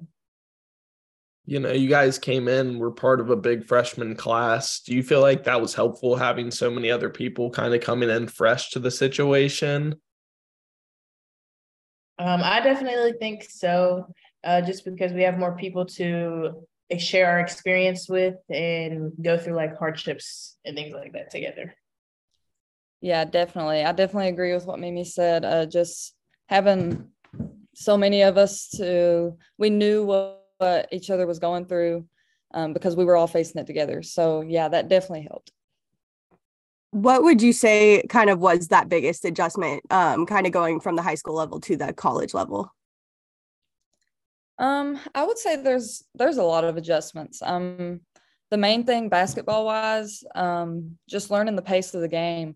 you 1.48 1.62
know, 1.62 1.72
you 1.72 1.88
guys 1.88 2.20
came 2.20 2.50
in, 2.50 2.78
were 2.78 2.92
part 2.92 3.22
of 3.22 3.30
a 3.30 3.36
big 3.38 3.66
freshman 3.66 4.18
class. 4.18 4.82
Do 4.82 4.94
you 4.94 5.02
feel 5.02 5.22
like 5.22 5.46
that 5.46 5.62
was 5.62 5.74
helpful 5.74 6.18
having 6.18 6.52
so 6.52 6.70
many 6.70 6.92
other 6.92 7.10
people 7.10 7.50
kind 7.50 7.74
of 7.74 7.80
coming 7.80 8.10
in 8.10 8.28
fresh 8.28 8.72
to 8.72 8.80
the 8.80 8.92
situation? 8.92 9.96
Um, 12.20 12.42
I 12.44 12.60
definitely 12.60 13.14
think 13.14 13.46
so. 13.50 14.14
Uh, 14.44 14.62
just 14.62 14.84
because 14.84 15.14
we 15.14 15.24
have 15.24 15.40
more 15.40 15.56
people 15.56 15.86
to 15.86 16.68
share 16.98 17.30
our 17.30 17.40
experience 17.40 18.10
with 18.10 18.36
and 18.50 19.14
go 19.22 19.38
through 19.38 19.56
like 19.56 19.78
hardships 19.78 20.58
and 20.66 20.76
things 20.76 20.94
like 20.94 21.14
that 21.14 21.32
together. 21.32 21.74
Yeah, 23.00 23.24
definitely. 23.24 23.86
I 23.86 23.94
definitely 23.94 24.30
agree 24.30 24.54
with 24.54 24.66
what 24.66 24.80
Mimi 24.80 25.06
said. 25.06 25.46
Uh, 25.46 25.66
just 25.66 26.14
having 26.50 27.08
so 27.74 27.96
many 27.96 28.24
of 28.24 28.38
us 28.38 28.68
to, 28.70 29.38
we 29.58 29.70
knew 29.70 30.04
what, 30.04 30.37
what 30.58 30.88
each 30.92 31.10
other 31.10 31.28
was 31.28 31.40
going 31.40 31.66
through 31.66 32.06
um, 32.54 32.74
because 32.74 32.96
we 32.96 33.06
were 33.06 33.16
all 33.16 33.28
facing 33.28 33.62
it 33.62 33.68
together. 33.68 34.02
So, 34.02 34.42
yeah, 34.42 34.68
that 34.70 34.90
definitely 34.90 35.28
helped. 35.30 35.52
What 36.92 37.24
would 37.24 37.42
you 37.42 37.54
say 37.54 38.04
kind 38.10 38.30
of 38.30 38.40
was 38.40 38.70
that 38.70 38.90
biggest 38.90 39.26
adjustment, 39.26 39.84
um, 39.92 40.26
kind 40.26 40.48
of 40.48 40.54
going 40.54 40.80
from 40.80 40.96
the 40.96 41.02
high 41.02 41.16
school 41.16 41.36
level 41.36 41.60
to 41.62 41.76
the 41.76 41.94
college 41.94 42.34
level? 42.34 42.72
Um, 44.58 45.00
I 45.14 45.24
would 45.24 45.38
say 45.38 45.58
there's 45.58 46.04
there's 46.16 46.38
a 46.38 46.44
lot 46.44 46.64
of 46.64 46.78
adjustments. 46.78 47.42
Um, 47.44 48.02
the 48.50 48.58
main 48.58 48.86
thing 48.86 49.10
basketball 49.10 49.66
wise, 49.66 50.24
um, 50.34 50.98
just 51.08 51.30
learning 51.30 51.56
the 51.56 51.62
pace 51.62 51.94
of 51.94 52.02
the 52.02 52.08
game. 52.08 52.56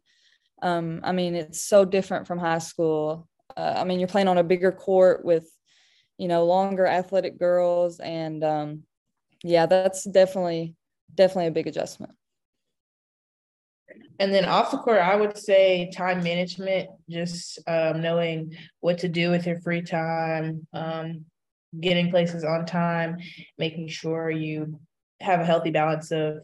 Um, 0.61 1.01
I 1.03 1.11
mean, 1.11 1.35
it's 1.35 1.61
so 1.61 1.85
different 1.85 2.27
from 2.27 2.39
high 2.39 2.59
school. 2.59 3.27
Uh, 3.55 3.73
I 3.77 3.83
mean, 3.83 3.99
you're 3.99 4.07
playing 4.07 4.27
on 4.27 4.37
a 4.37 4.43
bigger 4.43 4.71
court 4.71 5.25
with, 5.25 5.47
you 6.21 6.27
know, 6.27 6.45
longer 6.45 6.85
athletic 6.85 7.39
girls, 7.39 7.99
and 7.99 8.43
um, 8.43 8.83
yeah, 9.43 9.65
that's 9.65 10.03
definitely 10.03 10.75
definitely 11.15 11.47
a 11.47 11.51
big 11.51 11.65
adjustment. 11.65 12.13
And 14.19 14.31
then 14.31 14.45
off 14.45 14.69
the 14.69 14.77
court, 14.77 14.99
I 14.99 15.15
would 15.15 15.35
say 15.35 15.89
time 15.91 16.23
management, 16.23 16.89
just 17.09 17.57
um, 17.65 18.01
knowing 18.03 18.55
what 18.81 18.99
to 18.99 19.09
do 19.09 19.31
with 19.31 19.47
your 19.47 19.59
free 19.61 19.81
time, 19.81 20.67
um, 20.73 21.25
getting 21.79 22.11
places 22.11 22.43
on 22.43 22.67
time, 22.67 23.17
making 23.57 23.87
sure 23.87 24.29
you 24.29 24.79
have 25.21 25.39
a 25.39 25.45
healthy 25.45 25.71
balance 25.71 26.11
of 26.11 26.37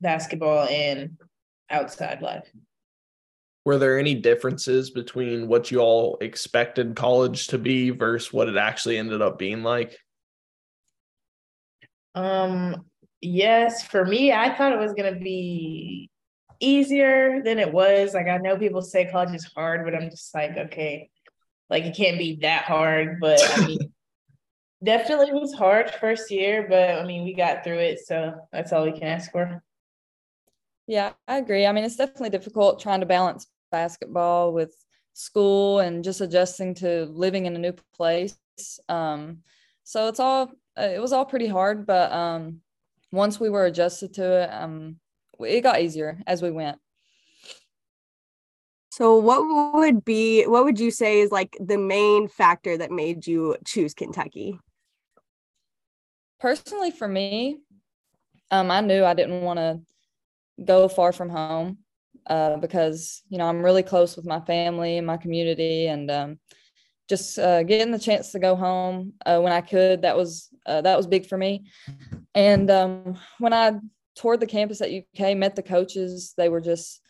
basketball 0.00 0.66
and 0.66 1.16
outside 1.70 2.22
life. 2.22 2.50
Were 3.64 3.78
there 3.78 3.98
any 3.98 4.14
differences 4.14 4.90
between 4.90 5.46
what 5.46 5.70
you 5.70 5.78
all 5.78 6.18
expected 6.20 6.96
college 6.96 7.46
to 7.48 7.58
be 7.58 7.90
versus 7.90 8.32
what 8.32 8.48
it 8.48 8.56
actually 8.56 8.98
ended 8.98 9.22
up 9.22 9.38
being 9.38 9.62
like? 9.62 9.96
Um, 12.14 12.84
yes, 13.20 13.86
for 13.86 14.04
me, 14.04 14.32
I 14.32 14.54
thought 14.54 14.72
it 14.72 14.78
was 14.78 14.94
going 14.94 15.14
to 15.14 15.20
be 15.20 16.10
easier 16.60 17.42
than 17.42 17.58
it 17.58 17.72
was. 17.72 18.14
Like 18.14 18.28
I 18.28 18.38
know 18.38 18.56
people 18.56 18.82
say 18.82 19.10
college 19.10 19.34
is 19.34 19.44
hard, 19.54 19.84
but 19.84 19.94
I'm 19.94 20.10
just 20.10 20.34
like, 20.34 20.56
okay, 20.56 21.10
like 21.70 21.84
it 21.84 21.96
can't 21.96 22.18
be 22.18 22.36
that 22.42 22.64
hard. 22.64 23.20
But 23.20 23.40
I 23.56 23.66
mean, 23.66 23.92
definitely 24.84 25.32
was 25.32 25.54
hard 25.54 25.90
first 25.90 26.30
year, 26.30 26.66
but 26.68 26.90
I 26.90 27.04
mean, 27.04 27.24
we 27.24 27.34
got 27.34 27.64
through 27.64 27.78
it. 27.78 28.00
So 28.06 28.34
that's 28.52 28.72
all 28.72 28.84
we 28.84 28.92
can 28.92 29.04
ask 29.04 29.30
for. 29.30 29.62
Yeah, 30.86 31.12
I 31.28 31.38
agree. 31.38 31.66
I 31.66 31.72
mean, 31.72 31.84
it's 31.84 31.96
definitely 31.96 32.30
difficult 32.30 32.80
trying 32.80 33.00
to 33.00 33.06
balance 33.06 33.46
basketball 33.70 34.52
with 34.52 34.74
school 35.14 35.80
and 35.80 36.02
just 36.04 36.20
adjusting 36.20 36.74
to 36.76 37.04
living 37.06 37.46
in 37.46 37.54
a 37.54 37.58
new 37.58 37.72
place. 37.94 38.36
Um, 38.88 39.38
so 39.84 40.08
it's 40.08 40.20
all, 40.20 40.50
uh, 40.78 40.82
it 40.82 41.00
was 41.00 41.12
all 41.12 41.24
pretty 41.24 41.46
hard, 41.46 41.86
but 41.86 42.12
um, 42.12 42.60
once 43.12 43.38
we 43.38 43.48
were 43.48 43.66
adjusted 43.66 44.14
to 44.14 44.42
it, 44.42 44.52
um, 44.52 44.96
it 45.40 45.60
got 45.62 45.80
easier 45.80 46.20
as 46.26 46.42
we 46.42 46.50
went. 46.50 46.78
So 48.90 49.16
what 49.16 49.74
would 49.74 50.04
be 50.04 50.44
what 50.44 50.64
would 50.64 50.78
you 50.78 50.90
say 50.90 51.20
is 51.20 51.32
like 51.32 51.56
the 51.58 51.78
main 51.78 52.28
factor 52.28 52.76
that 52.76 52.90
made 52.90 53.26
you 53.26 53.56
choose 53.64 53.94
Kentucky? 53.94 54.58
personally 56.40 56.90
for 56.90 57.08
me 57.08 57.58
um, 58.50 58.70
i 58.70 58.80
knew 58.80 59.04
i 59.04 59.14
didn't 59.14 59.42
want 59.42 59.58
to 59.58 59.80
go 60.64 60.88
far 60.88 61.12
from 61.12 61.28
home 61.28 61.78
uh, 62.26 62.56
because 62.56 63.22
you 63.28 63.38
know 63.38 63.46
i'm 63.46 63.64
really 63.64 63.82
close 63.82 64.16
with 64.16 64.26
my 64.26 64.40
family 64.40 64.98
and 64.98 65.06
my 65.06 65.16
community 65.16 65.86
and 65.86 66.10
um, 66.10 66.38
just 67.08 67.38
uh, 67.38 67.62
getting 67.62 67.92
the 67.92 67.98
chance 67.98 68.32
to 68.32 68.38
go 68.38 68.54
home 68.54 69.12
uh, 69.26 69.40
when 69.40 69.52
i 69.52 69.60
could 69.60 70.02
that 70.02 70.16
was 70.16 70.48
uh, 70.66 70.80
that 70.80 70.96
was 70.96 71.06
big 71.06 71.26
for 71.26 71.36
me 71.36 71.64
and 72.34 72.70
um, 72.70 73.18
when 73.38 73.52
i 73.52 73.72
toured 74.14 74.40
the 74.40 74.46
campus 74.46 74.80
at 74.80 74.90
uk 74.90 75.36
met 75.36 75.56
the 75.56 75.62
coaches 75.62 76.34
they 76.36 76.48
were 76.48 76.60
just 76.60 77.00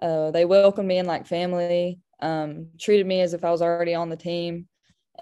uh, 0.00 0.30
they 0.30 0.44
welcomed 0.44 0.88
me 0.88 0.98
in 0.98 1.06
like 1.06 1.26
family 1.26 1.98
um, 2.20 2.68
treated 2.80 3.06
me 3.06 3.20
as 3.20 3.34
if 3.34 3.44
i 3.44 3.50
was 3.50 3.62
already 3.62 3.94
on 3.94 4.08
the 4.08 4.16
team 4.16 4.66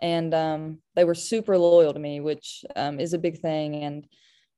and 0.03 0.35
um, 0.35 0.79
they 0.95 1.05
were 1.05 1.15
super 1.15 1.57
loyal 1.57 1.93
to 1.93 1.99
me, 1.99 2.21
which 2.21 2.65
um, 2.75 3.01
is 3.01 3.15
a 3.15 3.19
big 3.19 3.39
thing. 3.39 3.77
And 3.77 4.07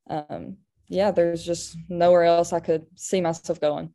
um, 0.09 0.57
yeah, 0.89 1.11
there's 1.11 1.45
just 1.45 1.77
nowhere 1.89 2.25
else 2.25 2.53
I 2.53 2.61
could 2.61 2.87
see 2.97 3.21
myself 3.21 3.61
going. 3.61 3.93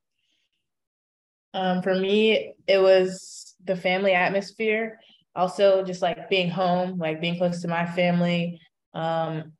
Um, 1.53 1.81
for 1.81 1.95
me, 1.95 2.53
it 2.67 2.79
was 2.79 3.55
the 3.63 3.75
family 3.75 4.13
atmosphere. 4.13 4.99
Also, 5.35 5.83
just 5.83 6.01
like 6.01 6.29
being 6.29 6.49
home, 6.49 6.99
like 6.99 7.19
being 7.21 7.37
close 7.37 7.61
to 7.61 7.67
my 7.67 7.85
family, 7.85 8.59
um, 8.93 9.53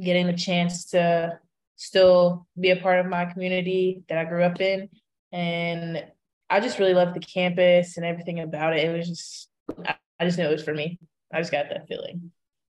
getting 0.00 0.26
the 0.26 0.32
chance 0.32 0.86
to 0.86 1.38
still 1.76 2.46
be 2.58 2.70
a 2.70 2.76
part 2.76 3.00
of 3.00 3.06
my 3.06 3.24
community 3.24 4.02
that 4.08 4.18
I 4.18 4.24
grew 4.24 4.42
up 4.42 4.60
in. 4.60 4.88
And 5.32 6.04
I 6.48 6.60
just 6.60 6.78
really 6.78 6.94
loved 6.94 7.14
the 7.14 7.20
campus 7.20 7.96
and 7.96 8.04
everything 8.04 8.40
about 8.40 8.76
it. 8.76 8.84
It 8.84 8.96
was 8.96 9.08
just, 9.08 9.48
I 9.86 10.24
just 10.24 10.36
knew 10.36 10.44
it 10.44 10.52
was 10.52 10.64
for 10.64 10.74
me. 10.74 10.98
I 11.32 11.38
just 11.38 11.52
got 11.52 11.68
that 11.68 11.86
feeling. 11.86 12.32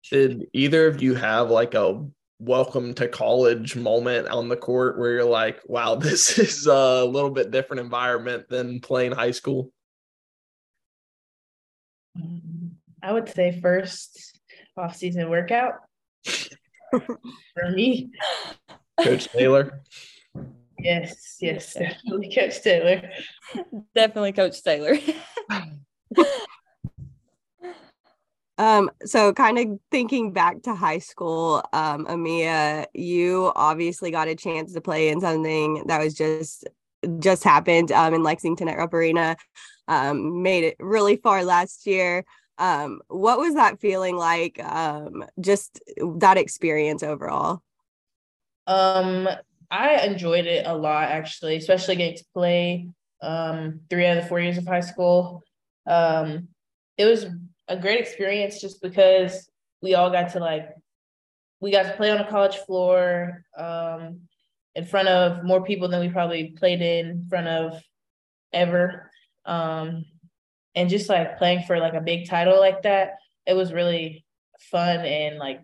Did 0.10 0.48
either 0.52 0.88
of 0.88 1.02
you 1.02 1.16
have 1.16 1.50
like 1.50 1.74
a 1.74 2.06
welcome 2.42 2.92
to 2.96 3.08
college 3.08 3.76
moment 3.76 4.28
on 4.28 4.50
the 4.50 4.58
court 4.58 4.98
where 4.98 5.12
you're 5.12 5.24
like, 5.24 5.60
wow, 5.66 5.94
this 5.96 6.40
is 6.40 6.66
a 6.66 7.06
little 7.06 7.30
bit 7.30 7.52
different 7.52 7.82
environment 7.82 8.50
than 8.50 8.80
playing 8.80 9.12
high 9.12 9.32
school? 9.32 9.72
I 13.04 13.14
would 13.14 13.30
say 13.30 13.60
first 13.62 14.40
off 14.76 14.96
season 14.96 15.30
workout 15.30 15.76
for 16.26 17.72
me. 17.74 18.12
Coach 19.00 19.28
Taylor. 19.30 19.82
Yes, 20.80 21.38
yes, 21.40 21.74
definitely 21.74 22.34
Coach 22.34 22.62
Taylor. 22.62 23.10
Definitely 23.94 24.34
Coach 24.34 24.62
Taylor. 24.64 24.98
Um, 28.58 28.92
so 29.06 29.34
kind 29.34 29.58
of 29.58 29.80
thinking 29.90 30.34
back 30.34 30.62
to 30.64 30.76
high 30.76 31.00
school, 31.00 31.64
um, 31.74 32.06
Amiya, 32.06 32.86
you 32.94 33.52
obviously 33.56 34.12
got 34.12 34.28
a 34.28 34.36
chance 34.36 34.74
to 34.74 34.82
play 34.82 35.10
in 35.10 35.22
something 35.22 35.84
that 35.88 36.02
was 36.02 36.14
just 36.14 36.68
just 37.18 37.44
happened 37.44 37.92
um, 37.92 38.14
in 38.14 38.22
Lexington 38.22 38.68
at 38.68 38.78
Rupp 38.78 38.94
Arena. 38.94 39.36
Um, 39.88 40.44
made 40.44 40.64
it 40.64 40.76
really 40.80 41.16
far 41.16 41.44
last 41.44 41.88
year. 41.88 42.24
Um, 42.58 43.02
what 43.08 43.40
was 43.40 43.56
that 43.56 43.80
feeling 43.80 44.16
like? 44.16 44.64
Um, 44.64 45.26
just 45.40 45.80
that 46.20 46.38
experience 46.38 47.02
overall. 47.02 47.64
Um, 48.68 49.28
I 49.72 50.06
enjoyed 50.06 50.46
it 50.46 50.68
a 50.68 50.76
lot 50.76 51.06
actually, 51.06 51.56
especially 51.56 51.96
getting 51.96 52.18
to 52.18 52.26
play 52.34 52.88
um 53.24 53.82
three 53.90 54.06
out 54.08 54.18
of 54.18 54.24
the 54.24 54.30
four 54.30 54.40
years 54.40 54.58
of 54.58 54.68
high 54.68 54.82
school. 54.82 55.44
Um, 55.88 56.50
it 56.98 57.06
was 57.06 57.26
a 57.72 57.80
great 57.80 58.00
experience 58.00 58.60
just 58.60 58.82
because 58.82 59.50
we 59.82 59.96
all 59.96 60.10
got 60.10 60.34
to 60.34 60.40
like 60.40 60.70
we 61.60 61.72
got 61.72 61.84
to 61.84 61.94
play 61.94 62.12
on 62.12 62.18
a 62.18 62.30
college 62.30 62.58
floor 62.58 63.46
um, 63.58 64.22
in 64.76 64.86
front 64.86 65.08
of 65.08 65.44
more 65.44 65.64
people 65.64 65.88
than 65.88 66.00
we 66.02 66.10
probably 66.10 66.56
played 66.58 66.82
in 66.82 67.28
front 67.30 67.48
of 67.48 67.82
ever. 68.52 69.12
Um, 69.46 70.06
and 70.76 70.90
just 70.90 71.10
like 71.10 71.38
playing 71.38 71.64
for 71.64 71.78
like 71.80 71.94
a 71.94 72.02
big 72.02 72.28
title 72.28 72.60
like 72.60 72.84
that 72.84 73.16
it 73.46 73.54
was 73.54 73.74
really 73.74 74.26
fun 74.60 75.00
and 75.00 75.38
like 75.38 75.62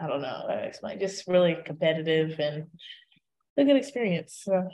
i 0.00 0.06
don't 0.06 0.22
know 0.22 0.46
explain 0.62 0.98
just 0.98 1.28
really 1.28 1.56
competitive 1.64 2.38
and 2.38 2.66
a 3.56 3.64
good 3.64 3.76
experience 3.76 4.40
so 4.44 4.68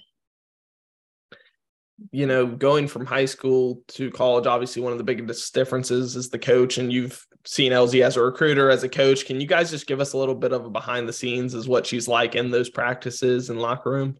you 2.11 2.27
know, 2.27 2.47
going 2.47 2.89
from 2.89 3.07
high 3.07 3.25
school 3.25 3.83
to 3.89 4.11
college, 4.11 4.47
obviously 4.47 4.83
one 4.83 4.93
of 4.93 4.99
the 4.99 5.05
biggest 5.05 5.55
differences 5.55 6.17
is 6.17 6.29
the 6.29 6.39
coach, 6.39 6.79
and 6.79 6.93
you've 6.93 7.25
seen 7.45 7.73
Elzy 7.73 8.03
as 8.03 8.17
a 8.17 8.23
recruiter, 8.23 8.71
as 8.71 8.83
a 8.83 8.89
coach. 8.89 9.27
Can 9.27 9.41
you 9.41 9.47
guys 9.47 9.71
just 9.71 9.87
give 9.87 10.01
us 10.01 10.13
a 10.13 10.19
little 10.19 10.35
bit 10.35 10.53
of 10.53 10.65
a 10.65 10.71
behind 10.71 11.09
the 11.09 11.13
scenes 11.13 11.55
as 11.55 11.69
what 11.69 11.87
she's 11.87 12.09
like 12.09 12.35
in 12.35 12.51
those 12.51 12.69
practices 12.69 13.51
and 13.51 13.61
locker 13.61 13.91
room? 13.91 14.17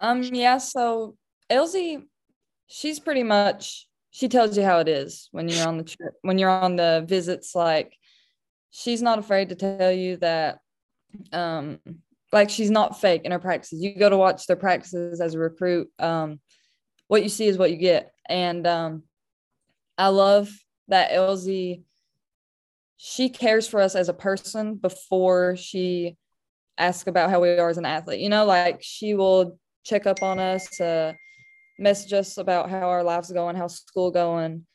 Um, 0.00 0.22
yeah, 0.22 0.58
so 0.58 1.16
Elzy, 1.50 2.02
she's 2.68 3.00
pretty 3.00 3.22
much 3.22 3.86
she 4.10 4.28
tells 4.28 4.56
you 4.56 4.64
how 4.64 4.78
it 4.78 4.88
is 4.88 5.28
when 5.32 5.48
you're 5.48 5.66
on 5.66 5.78
the 5.78 5.84
trip, 5.84 6.14
when 6.22 6.38
you're 6.38 6.50
on 6.50 6.76
the 6.76 7.04
visits, 7.06 7.54
like 7.54 7.96
she's 8.70 9.02
not 9.02 9.18
afraid 9.18 9.50
to 9.50 9.54
tell 9.54 9.92
you 9.92 10.16
that 10.18 10.58
um 11.32 11.78
like 12.32 12.50
she's 12.50 12.70
not 12.70 13.00
fake 13.00 13.22
in 13.24 13.32
her 13.32 13.38
practices. 13.38 13.82
You 13.82 13.94
go 13.94 14.10
to 14.10 14.16
watch 14.16 14.46
their 14.46 14.56
practices 14.56 15.20
as 15.20 15.34
a 15.34 15.38
recruit. 15.38 15.88
Um, 15.98 16.40
what 17.06 17.22
you 17.22 17.28
see 17.28 17.46
is 17.46 17.56
what 17.56 17.70
you 17.70 17.76
get. 17.76 18.12
And 18.28 18.66
um, 18.66 19.02
I 19.96 20.08
love 20.08 20.50
that 20.88 21.10
Elzy, 21.10 21.82
she 22.96 23.30
cares 23.30 23.66
for 23.66 23.80
us 23.80 23.94
as 23.94 24.08
a 24.08 24.14
person 24.14 24.74
before 24.74 25.56
she 25.56 26.16
asks 26.76 27.08
about 27.08 27.30
how 27.30 27.40
we 27.40 27.50
are 27.50 27.68
as 27.68 27.78
an 27.78 27.86
athlete. 27.86 28.20
You 28.20 28.28
know, 28.28 28.44
like 28.44 28.78
she 28.82 29.14
will 29.14 29.58
check 29.84 30.06
up 30.06 30.22
on 30.22 30.38
us, 30.38 30.80
uh, 30.80 31.14
message 31.78 32.12
us 32.12 32.36
about 32.36 32.68
how 32.68 32.88
our 32.88 33.02
lives 33.02 33.32
going, 33.32 33.56
how 33.56 33.68
school 33.68 34.10
going, 34.10 34.66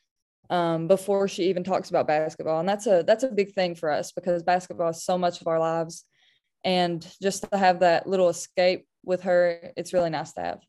um, 0.49 0.87
before 0.87 1.27
she 1.27 1.43
even 1.49 1.63
talks 1.63 1.89
about 1.89 2.07
basketball. 2.07 2.59
And 2.59 2.67
that's 2.67 2.87
a 2.87 3.03
that's 3.05 3.23
a 3.23 3.29
big 3.29 3.53
thing 3.53 3.75
for 3.75 3.91
us 3.91 4.11
because 4.11 4.41
basketball 4.43 4.89
is 4.89 5.03
so 5.03 5.17
much 5.17 5.41
of 5.41 5.47
our 5.47 5.59
lives 5.59 6.05
and 6.63 7.05
just 7.21 7.49
to 7.51 7.57
have 7.57 7.79
that 7.79 8.07
little 8.07 8.29
escape 8.29 8.85
with 9.03 9.23
her 9.23 9.71
it's 9.75 9.93
really 9.93 10.09
nice 10.09 10.33
to 10.33 10.41
have. 10.41 10.59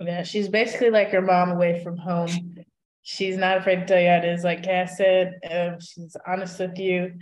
Yeah 0.00 0.22
she's 0.22 0.48
basically 0.48 0.90
like 0.90 1.12
your 1.12 1.22
mom 1.22 1.50
away 1.50 1.82
from 1.82 1.96
home. 1.96 2.56
She's 3.02 3.36
not 3.36 3.58
afraid 3.58 3.80
to 3.80 3.86
tell 3.86 4.00
you 4.00 4.08
how 4.08 4.16
it 4.16 4.24
is 4.24 4.44
like 4.44 4.62
cass 4.62 4.96
said 4.96 5.38
um, 5.50 5.78
she's 5.80 6.16
honest 6.26 6.58
with 6.58 6.78
you. 6.78 7.14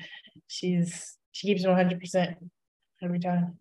She's 0.47 1.17
she 1.33 1.47
keeps 1.47 1.64
100% 1.64 2.37
every 3.02 3.21
time. 3.21 3.59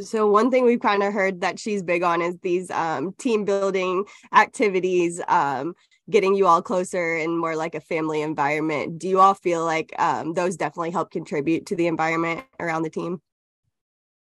So 0.00 0.28
one 0.28 0.50
thing 0.50 0.64
we've 0.64 0.80
kind 0.80 1.02
of 1.02 1.12
heard 1.12 1.40
that 1.40 1.58
she's 1.58 1.82
big 1.82 2.04
on 2.04 2.22
is 2.22 2.36
these 2.40 2.70
um, 2.70 3.14
team 3.18 3.44
building 3.44 4.04
activities 4.32 5.20
um, 5.26 5.74
getting 6.10 6.34
you 6.34 6.46
all 6.46 6.62
closer 6.62 7.16
and 7.16 7.38
more 7.38 7.54
like 7.54 7.74
a 7.74 7.80
family 7.80 8.22
environment. 8.22 8.98
Do 8.98 9.08
you 9.08 9.20
all 9.20 9.34
feel 9.34 9.64
like 9.64 9.92
um, 9.98 10.32
those 10.32 10.56
definitely 10.56 10.90
help 10.90 11.10
contribute 11.10 11.66
to 11.66 11.76
the 11.76 11.86
environment 11.86 12.44
around 12.58 12.82
the 12.82 12.90
team? 12.90 13.20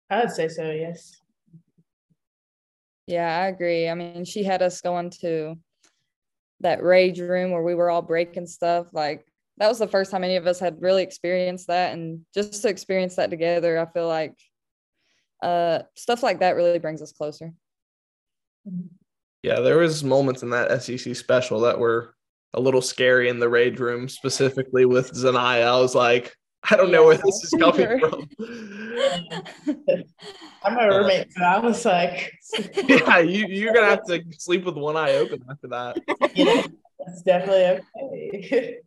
I 0.10 0.20
would 0.20 0.32
say 0.32 0.48
so, 0.48 0.72
yes. 0.72 1.22
Yeah, 3.08 3.38
I 3.38 3.48
agree. 3.48 3.90
I 3.90 3.94
mean, 3.94 4.26
she 4.26 4.44
had 4.44 4.62
us 4.62 4.82
going 4.82 5.10
to 5.22 5.56
that 6.62 6.84
rage 6.84 7.20
room 7.20 7.52
where 7.52 7.64
we 7.64 7.76
were 7.76 7.90
all 7.90 8.02
breaking 8.02 8.48
stuff. 8.48 8.88
Like 8.94 9.26
that 9.58 9.68
was 9.68 9.80
the 9.80 9.88
first 9.88 10.12
time 10.12 10.24
any 10.24 10.38
of 10.38 10.48
us 10.48 10.60
had 10.60 10.82
really 10.82 11.04
experienced 11.04 11.68
that. 11.68 11.94
And 11.94 12.22
just 12.34 12.62
to 12.62 12.70
experience 12.70 13.16
that 13.18 13.30
together, 13.30 13.78
I 13.78 13.86
feel 13.92 14.08
like 14.08 14.38
uh, 15.44 15.80
stuff 15.96 16.24
like 16.24 16.40
that 16.40 16.56
really 16.56 16.80
brings 16.80 17.02
us 17.02 17.12
closer. 17.12 17.54
Mm-hmm. 18.68 18.95
Yeah, 19.46 19.60
there 19.60 19.78
was 19.78 20.04
moments 20.04 20.42
in 20.42 20.50
that 20.50 20.82
SEC 20.82 21.16
special 21.16 21.60
that 21.60 21.78
were 21.78 22.16
a 22.56 22.60
little 22.60 22.82
scary 22.82 23.30
in 23.30 23.38
the 23.38 23.48
rage 23.48 23.80
room, 23.80 24.10
specifically 24.10 24.86
with 24.86 25.14
Zanaya. 25.14 25.68
I 25.68 25.80
was 25.80 25.94
like, 25.94 26.36
I 26.64 26.76
don't 26.76 26.90
know 26.90 27.06
where 27.06 27.18
this 27.18 27.44
is 27.44 27.52
coming 27.52 28.00
from. 28.00 28.28
I'm 30.64 30.80
a 30.80 30.88
roommate, 30.88 31.32
so 31.32 31.44
I 31.44 31.60
was 31.60 31.86
like, 31.86 32.34
yeah, 32.88 33.20
you, 33.20 33.46
you're 33.46 33.72
gonna 33.72 33.86
have 33.86 34.06
to 34.06 34.24
sleep 34.32 34.66
with 34.66 34.78
one 34.78 34.98
eye 34.98 35.14
open 35.14 35.44
after 35.48 35.68
that. 35.68 35.98
Yeah, 36.34 36.64
that's 37.06 37.22
definitely 37.22 37.84
okay. 38.34 38.80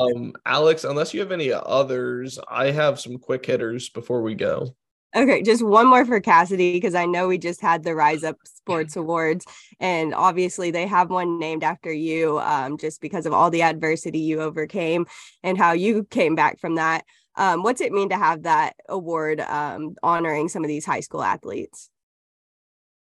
um, 0.00 0.32
Alex, 0.44 0.82
unless 0.82 1.14
you 1.14 1.20
have 1.20 1.30
any 1.30 1.52
others, 1.52 2.40
I 2.48 2.72
have 2.72 2.98
some 2.98 3.18
quick 3.18 3.46
hitters 3.46 3.88
before 3.90 4.20
we 4.20 4.34
go. 4.34 4.74
Okay, 5.16 5.42
just 5.42 5.62
one 5.62 5.86
more 5.86 6.04
for 6.04 6.18
Cassidy 6.18 6.72
because 6.72 6.96
I 6.96 7.06
know 7.06 7.28
we 7.28 7.38
just 7.38 7.60
had 7.60 7.84
the 7.84 7.94
Rise 7.94 8.24
Up 8.24 8.36
Sports 8.44 8.96
Awards, 8.96 9.46
and 9.78 10.12
obviously 10.12 10.72
they 10.72 10.88
have 10.88 11.08
one 11.08 11.38
named 11.38 11.62
after 11.62 11.92
you, 11.92 12.40
um, 12.40 12.78
just 12.78 13.00
because 13.00 13.24
of 13.24 13.32
all 13.32 13.48
the 13.48 13.62
adversity 13.62 14.18
you 14.18 14.40
overcame 14.40 15.06
and 15.44 15.56
how 15.56 15.70
you 15.70 16.02
came 16.04 16.34
back 16.34 16.58
from 16.58 16.74
that. 16.76 17.04
Um, 17.36 17.62
what's 17.62 17.80
it 17.80 17.92
mean 17.92 18.08
to 18.08 18.16
have 18.16 18.42
that 18.42 18.74
award 18.88 19.40
um, 19.40 19.94
honoring 20.02 20.48
some 20.48 20.64
of 20.64 20.68
these 20.68 20.84
high 20.84 21.00
school 21.00 21.22
athletes? 21.22 21.90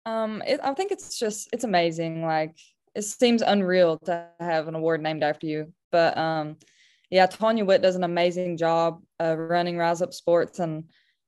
Um, 0.07 0.43
it, 0.47 0.59
I 0.63 0.73
think 0.73 0.93
it's 0.93 1.19
just 1.19 1.51
it's 1.53 1.65
amazing. 1.65 2.25
Like 2.25 2.57
it 2.95 3.03
seems 3.03 3.43
unreal 3.43 3.99
to 4.07 4.27
have 4.41 4.69
an 4.69 4.75
award 4.75 5.03
named 5.03 5.23
after 5.23 5.47
you, 5.47 5.73
but 5.93 6.17
um, 6.17 6.57
yeah, 7.11 7.27
Tanya 7.27 7.67
Witt 7.67 7.83
does 7.83 7.97
an 7.97 8.05
amazing 8.05 8.57
job 8.57 9.03
uh, 9.21 9.37
running 9.37 9.77
Rise 9.77 10.01
Up 10.01 10.15
Sports 10.15 10.61
and 10.61 10.85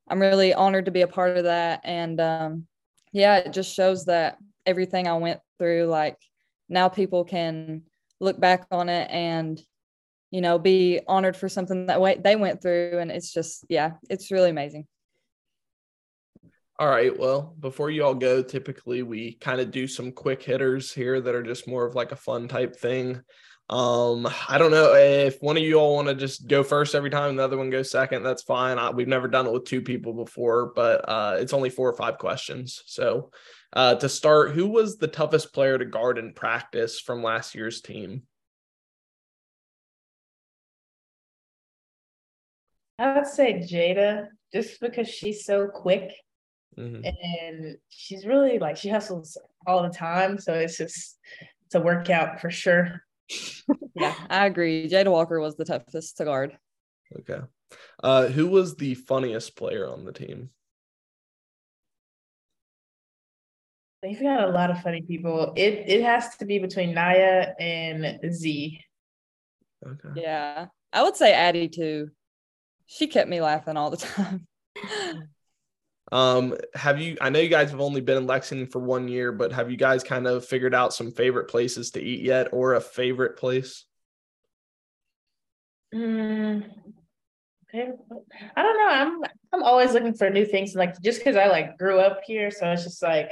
I'm 0.08 0.20
really 0.20 0.52
honored 0.52 0.86
to 0.86 0.90
be 0.90 1.02
a 1.02 1.06
part 1.06 1.36
of 1.36 1.44
that. 1.44 1.80
And 1.84 2.20
um, 2.20 2.66
yeah, 3.12 3.36
it 3.36 3.52
just 3.52 3.74
shows 3.74 4.06
that 4.06 4.38
everything 4.66 5.06
I 5.06 5.16
went 5.16 5.40
through, 5.58 5.86
like 5.86 6.16
now 6.68 6.88
people 6.88 7.24
can 7.24 7.82
look 8.20 8.38
back 8.38 8.66
on 8.70 8.88
it 8.88 9.10
and, 9.10 9.60
you 10.30 10.40
know, 10.40 10.58
be 10.58 11.00
honored 11.06 11.36
for 11.36 11.48
something 11.48 11.86
that 11.86 12.22
they 12.22 12.36
went 12.36 12.62
through. 12.62 12.98
And 12.98 13.10
it's 13.10 13.32
just, 13.32 13.64
yeah, 13.68 13.92
it's 14.08 14.30
really 14.30 14.50
amazing. 14.50 14.86
All 16.78 16.88
right. 16.88 17.16
Well, 17.16 17.54
before 17.60 17.90
you 17.90 18.04
all 18.04 18.14
go, 18.14 18.42
typically 18.42 19.02
we 19.02 19.34
kind 19.34 19.60
of 19.60 19.70
do 19.70 19.86
some 19.86 20.10
quick 20.10 20.42
hitters 20.42 20.92
here 20.92 21.20
that 21.20 21.34
are 21.34 21.42
just 21.42 21.68
more 21.68 21.86
of 21.86 21.94
like 21.94 22.12
a 22.12 22.16
fun 22.16 22.48
type 22.48 22.74
thing. 22.74 23.20
Um, 23.72 24.28
I 24.50 24.58
don't 24.58 24.70
know 24.70 24.92
if 24.92 25.40
one 25.40 25.56
of 25.56 25.62
you 25.62 25.76
all 25.76 25.94
want 25.94 26.06
to 26.08 26.14
just 26.14 26.46
go 26.46 26.62
first 26.62 26.94
every 26.94 27.08
time, 27.08 27.30
and 27.30 27.38
the 27.38 27.44
other 27.44 27.56
one 27.56 27.70
goes 27.70 27.90
second. 27.90 28.22
That's 28.22 28.42
fine. 28.42 28.78
I, 28.78 28.90
we've 28.90 29.08
never 29.08 29.28
done 29.28 29.46
it 29.46 29.52
with 29.52 29.64
two 29.64 29.80
people 29.80 30.12
before, 30.12 30.74
but 30.76 31.08
uh, 31.08 31.36
it's 31.38 31.54
only 31.54 31.70
four 31.70 31.88
or 31.88 31.94
five 31.94 32.18
questions. 32.18 32.82
So, 32.84 33.30
uh, 33.72 33.94
to 33.94 34.10
start, 34.10 34.50
who 34.50 34.68
was 34.68 34.98
the 34.98 35.08
toughest 35.08 35.54
player 35.54 35.78
to 35.78 35.86
guard 35.86 36.18
in 36.18 36.34
practice 36.34 37.00
from 37.00 37.22
last 37.22 37.54
year's 37.54 37.80
team? 37.80 38.24
I 42.98 43.14
would 43.14 43.26
say 43.26 43.54
Jada, 43.54 44.26
just 44.52 44.82
because 44.82 45.08
she's 45.08 45.46
so 45.46 45.66
quick 45.66 46.12
mm-hmm. 46.78 47.06
and 47.06 47.78
she's 47.88 48.26
really 48.26 48.58
like 48.58 48.76
she 48.76 48.90
hustles 48.90 49.38
all 49.66 49.82
the 49.82 49.88
time. 49.88 50.38
So 50.38 50.52
it's 50.52 50.76
just 50.76 51.18
it's 51.64 51.74
a 51.74 51.80
workout 51.80 52.38
for 52.38 52.50
sure 52.50 53.02
yeah, 53.94 54.14
I 54.28 54.46
agree. 54.46 54.88
Jada 54.88 55.10
Walker 55.10 55.40
was 55.40 55.56
the 55.56 55.64
toughest 55.64 56.16
to 56.18 56.24
guard. 56.24 56.56
Okay. 57.20 57.40
Uh, 58.02 58.26
who 58.26 58.48
was 58.48 58.76
the 58.76 58.94
funniest 58.94 59.56
player 59.56 59.88
on 59.88 60.04
the 60.04 60.12
team? 60.12 60.50
They've 64.02 64.20
got 64.20 64.48
a 64.48 64.50
lot 64.50 64.70
of 64.70 64.82
funny 64.82 65.02
people. 65.02 65.52
It 65.56 65.84
it 65.86 66.02
has 66.02 66.36
to 66.38 66.44
be 66.44 66.58
between 66.58 66.92
Naya 66.92 67.52
and 67.60 68.20
Z. 68.32 68.80
Okay. 69.86 70.20
Yeah. 70.20 70.66
I 70.92 71.02
would 71.02 71.16
say 71.16 71.32
Addie 71.32 71.68
too. 71.68 72.10
She 72.86 73.06
kept 73.06 73.28
me 73.28 73.40
laughing 73.40 73.76
all 73.76 73.90
the 73.90 73.96
time. 73.96 74.46
Um, 76.12 76.54
have 76.74 77.00
you 77.00 77.16
I 77.22 77.30
know 77.30 77.40
you 77.40 77.48
guys 77.48 77.70
have 77.70 77.80
only 77.80 78.02
been 78.02 78.18
in 78.18 78.26
Lexington 78.26 78.68
for 78.68 78.80
one 78.80 79.08
year, 79.08 79.32
but 79.32 79.50
have 79.52 79.70
you 79.70 79.78
guys 79.78 80.04
kind 80.04 80.26
of 80.26 80.44
figured 80.44 80.74
out 80.74 80.92
some 80.92 81.10
favorite 81.10 81.48
places 81.48 81.92
to 81.92 82.02
eat 82.02 82.20
yet 82.20 82.48
or 82.52 82.74
a 82.74 82.80
favorite 82.82 83.38
place? 83.38 83.86
Mm, 85.94 86.64
I 87.72 88.62
don't 88.62 88.78
know. 88.78 88.88
I'm 88.88 89.22
I'm 89.54 89.62
always 89.62 89.94
looking 89.94 90.12
for 90.12 90.28
new 90.28 90.44
things. 90.44 90.74
Like 90.74 91.00
just 91.00 91.20
because 91.20 91.36
I 91.36 91.46
like 91.46 91.78
grew 91.78 91.98
up 91.98 92.20
here, 92.26 92.50
so 92.50 92.70
it's 92.70 92.84
just 92.84 93.02
like 93.02 93.30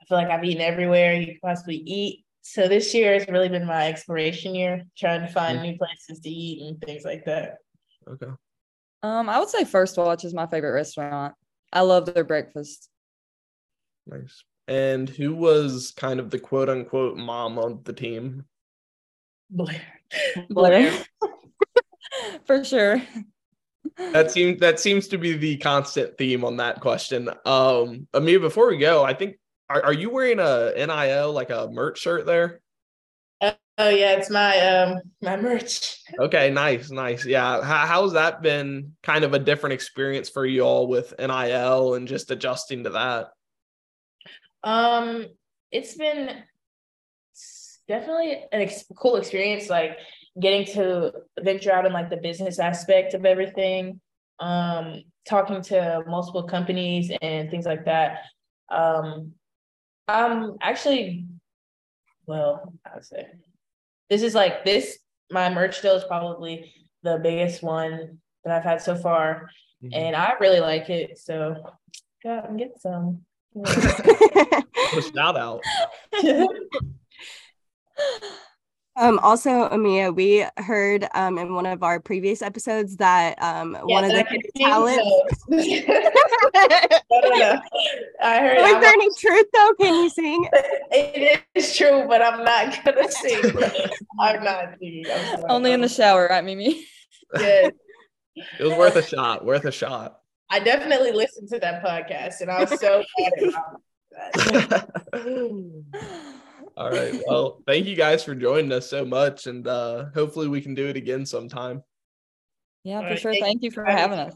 I 0.00 0.04
feel 0.08 0.16
like 0.16 0.28
I've 0.28 0.44
eaten 0.44 0.62
everywhere 0.62 1.14
you 1.14 1.26
could 1.26 1.42
possibly 1.42 1.82
eat. 1.84 2.24
So 2.42 2.68
this 2.68 2.94
year 2.94 3.14
has 3.14 3.26
really 3.26 3.48
been 3.48 3.66
my 3.66 3.88
exploration 3.88 4.54
year, 4.54 4.84
trying 4.96 5.22
to 5.22 5.32
find 5.32 5.58
mm-hmm. 5.58 5.70
new 5.70 5.78
places 5.78 6.20
to 6.20 6.30
eat 6.30 6.62
and 6.62 6.80
things 6.80 7.04
like 7.04 7.24
that. 7.24 7.56
Okay. 8.08 8.30
Um, 9.02 9.28
I 9.28 9.40
would 9.40 9.48
say 9.48 9.64
First 9.64 9.96
Watch 9.96 10.24
is 10.24 10.32
my 10.32 10.46
favorite 10.46 10.70
restaurant. 10.70 11.34
I 11.72 11.80
love 11.80 12.12
their 12.12 12.24
breakfast. 12.24 12.88
Nice. 14.06 14.44
And 14.68 15.08
who 15.08 15.34
was 15.34 15.92
kind 15.96 16.20
of 16.20 16.30
the 16.30 16.38
quote 16.38 16.68
unquote 16.68 17.16
mom 17.16 17.58
on 17.58 17.80
the 17.84 17.92
team? 17.92 18.44
Blair. 19.50 19.80
Blair. 20.50 20.92
For 22.46 22.64
sure 22.64 23.02
that 23.96 24.30
seems 24.30 24.60
that 24.60 24.80
seems 24.80 25.08
to 25.08 25.18
be 25.18 25.36
the 25.36 25.56
constant 25.58 26.16
theme 26.18 26.44
on 26.44 26.56
that 26.58 26.80
question. 26.80 27.28
Um, 27.44 28.06
Amiya, 28.12 28.40
before 28.40 28.68
we 28.68 28.78
go, 28.78 29.04
I 29.04 29.14
think 29.14 29.36
are, 29.68 29.84
are 29.84 29.92
you 29.92 30.10
wearing 30.10 30.38
a 30.38 30.72
NIL 30.76 31.32
like 31.32 31.50
a 31.50 31.68
merch 31.70 31.98
shirt 31.98 32.26
there? 32.26 32.60
Uh, 33.40 33.52
oh 33.78 33.88
yeah, 33.88 34.12
it's 34.12 34.30
my 34.30 34.58
um 34.60 35.00
my 35.22 35.36
merch. 35.36 36.02
okay, 36.18 36.50
nice, 36.50 36.90
nice. 36.90 37.24
Yeah, 37.24 37.62
How, 37.62 37.86
how's 37.86 38.12
that 38.14 38.42
been? 38.42 38.96
Kind 39.02 39.24
of 39.24 39.34
a 39.34 39.38
different 39.38 39.74
experience 39.74 40.28
for 40.28 40.46
you 40.46 40.62
all 40.62 40.86
with 40.86 41.14
NIL 41.18 41.94
and 41.94 42.08
just 42.08 42.30
adjusting 42.30 42.84
to 42.84 42.90
that. 42.90 43.28
Um, 44.64 45.26
it's 45.70 45.94
been 45.94 46.42
definitely 47.88 48.32
an 48.52 48.62
ex- 48.62 48.84
cool 48.96 49.16
experience. 49.16 49.68
Like 49.68 49.98
getting 50.40 50.66
to 50.74 51.12
venture 51.40 51.72
out 51.72 51.86
in 51.86 51.92
like 51.92 52.10
the 52.10 52.16
business 52.16 52.58
aspect 52.58 53.14
of 53.14 53.24
everything, 53.24 54.00
um, 54.38 55.02
talking 55.26 55.62
to 55.62 56.02
multiple 56.06 56.42
companies 56.44 57.10
and 57.22 57.50
things 57.50 57.64
like 57.64 57.84
that. 57.86 58.22
Um, 58.68 59.32
I'm 60.08 60.56
actually, 60.60 61.26
well, 62.26 62.72
I 62.84 62.94
would 62.94 63.04
say 63.04 63.26
this 64.10 64.22
is 64.22 64.34
like 64.34 64.64
this. 64.64 64.98
My 65.30 65.48
merch 65.50 65.82
deal 65.82 65.96
is 65.96 66.04
probably 66.04 66.72
the 67.02 67.18
biggest 67.18 67.62
one 67.62 68.18
that 68.44 68.56
I've 68.56 68.64
had 68.64 68.80
so 68.80 68.94
far, 68.96 69.50
mm-hmm. 69.82 69.94
and 69.94 70.16
I 70.16 70.34
really 70.40 70.60
like 70.60 70.88
it. 70.90 71.18
So, 71.18 71.56
go 72.22 72.30
out 72.30 72.48
and 72.48 72.58
get 72.58 72.80
some. 72.80 73.22
shout 75.14 75.36
out. 75.36 75.62
Um, 78.98 79.18
also, 79.18 79.68
Amiya, 79.68 80.14
we 80.14 80.46
heard 80.56 81.06
um, 81.14 81.36
in 81.36 81.54
one 81.54 81.66
of 81.66 81.82
our 81.82 82.00
previous 82.00 82.40
episodes 82.40 82.96
that 82.96 83.40
um, 83.42 83.74
yeah, 83.74 83.80
one 83.82 84.04
of 84.04 84.10
the 84.10 84.42
talents. 84.56 85.44
no, 85.48 85.58
no, 87.12 87.36
no. 87.36 87.60
I 88.22 88.38
heard. 88.40 88.56
Was 88.56 88.80
there 88.80 88.92
any 88.92 89.08
truth 89.18 89.46
though? 89.52 89.74
Can 89.78 89.94
you 90.02 90.08
sing? 90.08 90.48
It 90.92 91.42
is 91.54 91.76
true, 91.76 92.06
but 92.08 92.22
I'm 92.22 92.42
not 92.42 92.82
gonna 92.84 93.10
sing. 93.10 93.42
I'm 94.18 94.42
not 94.42 94.78
singing. 94.78 95.04
I'm 95.10 95.44
Only 95.50 95.72
in 95.72 95.82
the 95.82 95.88
shower, 95.88 96.28
right, 96.30 96.44
Mimi? 96.44 96.86
Yeah. 97.38 97.70
It 98.60 98.62
was 98.62 98.74
worth 98.74 98.96
a 98.96 99.02
shot. 99.02 99.44
Worth 99.44 99.64
a 99.64 99.72
shot. 99.72 100.20
I 100.48 100.60
definitely 100.60 101.10
listened 101.10 101.48
to 101.48 101.58
that 101.58 101.82
podcast, 101.82 102.40
and 102.40 102.50
I 102.50 102.60
was 102.64 102.78
so 102.78 103.02
all 106.76 106.90
right. 106.90 107.22
Well, 107.26 107.62
thank 107.66 107.86
you 107.86 107.96
guys 107.96 108.22
for 108.22 108.34
joining 108.34 108.72
us 108.72 108.88
so 108.88 109.04
much, 109.04 109.46
and 109.46 109.66
uh, 109.66 110.06
hopefully 110.14 110.48
we 110.48 110.60
can 110.60 110.74
do 110.74 110.86
it 110.86 110.96
again 110.96 111.24
sometime. 111.24 111.82
Yeah, 112.84 113.00
for 113.00 113.06
right, 113.06 113.18
sure. 113.18 113.32
Thank, 113.32 113.44
thank 113.44 113.62
you 113.62 113.70
for 113.70 113.84
having 113.84 114.18
us. 114.18 114.34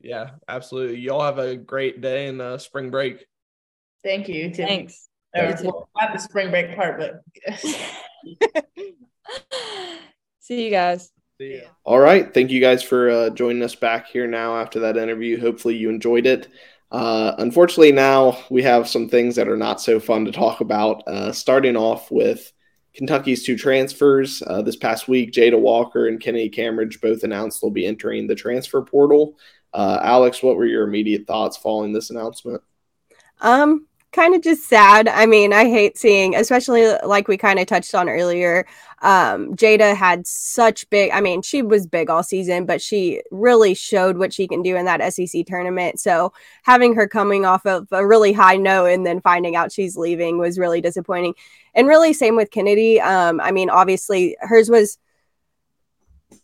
Yeah, 0.00 0.30
absolutely. 0.48 0.98
Y'all 0.98 1.22
have 1.22 1.38
a 1.38 1.56
great 1.56 2.00
day 2.00 2.26
and 2.26 2.40
uh, 2.40 2.58
spring 2.58 2.90
break. 2.90 3.24
Thank 4.02 4.28
you. 4.28 4.50
Tim. 4.50 4.66
Thanks. 4.66 5.08
Uh, 5.36 5.54
well, 5.62 5.88
not 5.98 6.12
the 6.12 6.18
spring 6.18 6.50
break 6.50 6.74
part, 6.74 6.98
but 6.98 7.22
see 10.40 10.64
you 10.64 10.70
guys. 10.70 11.10
See 11.40 11.56
ya. 11.56 11.68
All 11.84 12.00
right. 12.00 12.32
Thank 12.34 12.50
you 12.50 12.60
guys 12.60 12.82
for 12.82 13.10
uh, 13.10 13.30
joining 13.30 13.62
us 13.62 13.74
back 13.74 14.08
here 14.08 14.26
now 14.26 14.56
after 14.56 14.80
that 14.80 14.96
interview. 14.96 15.40
Hopefully 15.40 15.76
you 15.76 15.88
enjoyed 15.88 16.26
it. 16.26 16.48
Uh, 16.92 17.34
unfortunately, 17.38 17.90
now 17.90 18.38
we 18.50 18.62
have 18.62 18.86
some 18.86 19.08
things 19.08 19.34
that 19.34 19.48
are 19.48 19.56
not 19.56 19.80
so 19.80 19.98
fun 19.98 20.26
to 20.26 20.30
talk 20.30 20.60
about. 20.60 21.02
Uh, 21.08 21.32
starting 21.32 21.74
off 21.74 22.10
with 22.10 22.52
Kentucky's 22.94 23.42
two 23.42 23.56
transfers. 23.56 24.42
Uh, 24.46 24.60
this 24.60 24.76
past 24.76 25.08
week, 25.08 25.32
Jada 25.32 25.58
Walker 25.58 26.06
and 26.06 26.20
Kennedy 26.20 26.50
Cambridge 26.50 27.00
both 27.00 27.24
announced 27.24 27.62
they'll 27.62 27.70
be 27.70 27.86
entering 27.86 28.26
the 28.26 28.34
transfer 28.34 28.82
portal. 28.82 29.38
Uh, 29.72 30.00
Alex, 30.02 30.42
what 30.42 30.56
were 30.56 30.66
your 30.66 30.86
immediate 30.86 31.26
thoughts 31.26 31.56
following 31.56 31.94
this 31.94 32.10
announcement? 32.10 32.60
Um, 33.40 33.86
kind 34.12 34.34
of 34.34 34.42
just 34.42 34.68
sad. 34.68 35.08
I 35.08 35.26
mean, 35.26 35.52
I 35.52 35.64
hate 35.64 35.96
seeing, 35.96 36.34
especially 36.36 36.94
like 37.04 37.28
we 37.28 37.36
kind 37.36 37.58
of 37.58 37.66
touched 37.66 37.94
on 37.94 38.08
earlier. 38.08 38.66
Um, 39.00 39.56
Jada 39.56 39.96
had 39.96 40.26
such 40.26 40.88
big, 40.90 41.10
I 41.12 41.20
mean, 41.20 41.42
she 41.42 41.62
was 41.62 41.86
big 41.86 42.10
all 42.10 42.22
season, 42.22 42.66
but 42.66 42.82
she 42.82 43.22
really 43.30 43.74
showed 43.74 44.18
what 44.18 44.32
she 44.32 44.46
can 44.46 44.62
do 44.62 44.76
in 44.76 44.84
that 44.84 45.12
SEC 45.12 45.46
tournament. 45.46 45.98
So 45.98 46.32
having 46.62 46.94
her 46.94 47.08
coming 47.08 47.44
off 47.44 47.66
of 47.66 47.88
a 47.90 48.06
really 48.06 48.32
high 48.32 48.56
note 48.56 48.86
and 48.86 49.04
then 49.04 49.20
finding 49.20 49.56
out 49.56 49.72
she's 49.72 49.96
leaving 49.96 50.38
was 50.38 50.58
really 50.58 50.80
disappointing. 50.80 51.34
And 51.74 51.88
really, 51.88 52.12
same 52.12 52.36
with 52.36 52.50
Kennedy. 52.50 53.00
Um, 53.00 53.40
I 53.40 53.50
mean, 53.50 53.70
obviously, 53.70 54.36
hers 54.40 54.68
was 54.68 54.98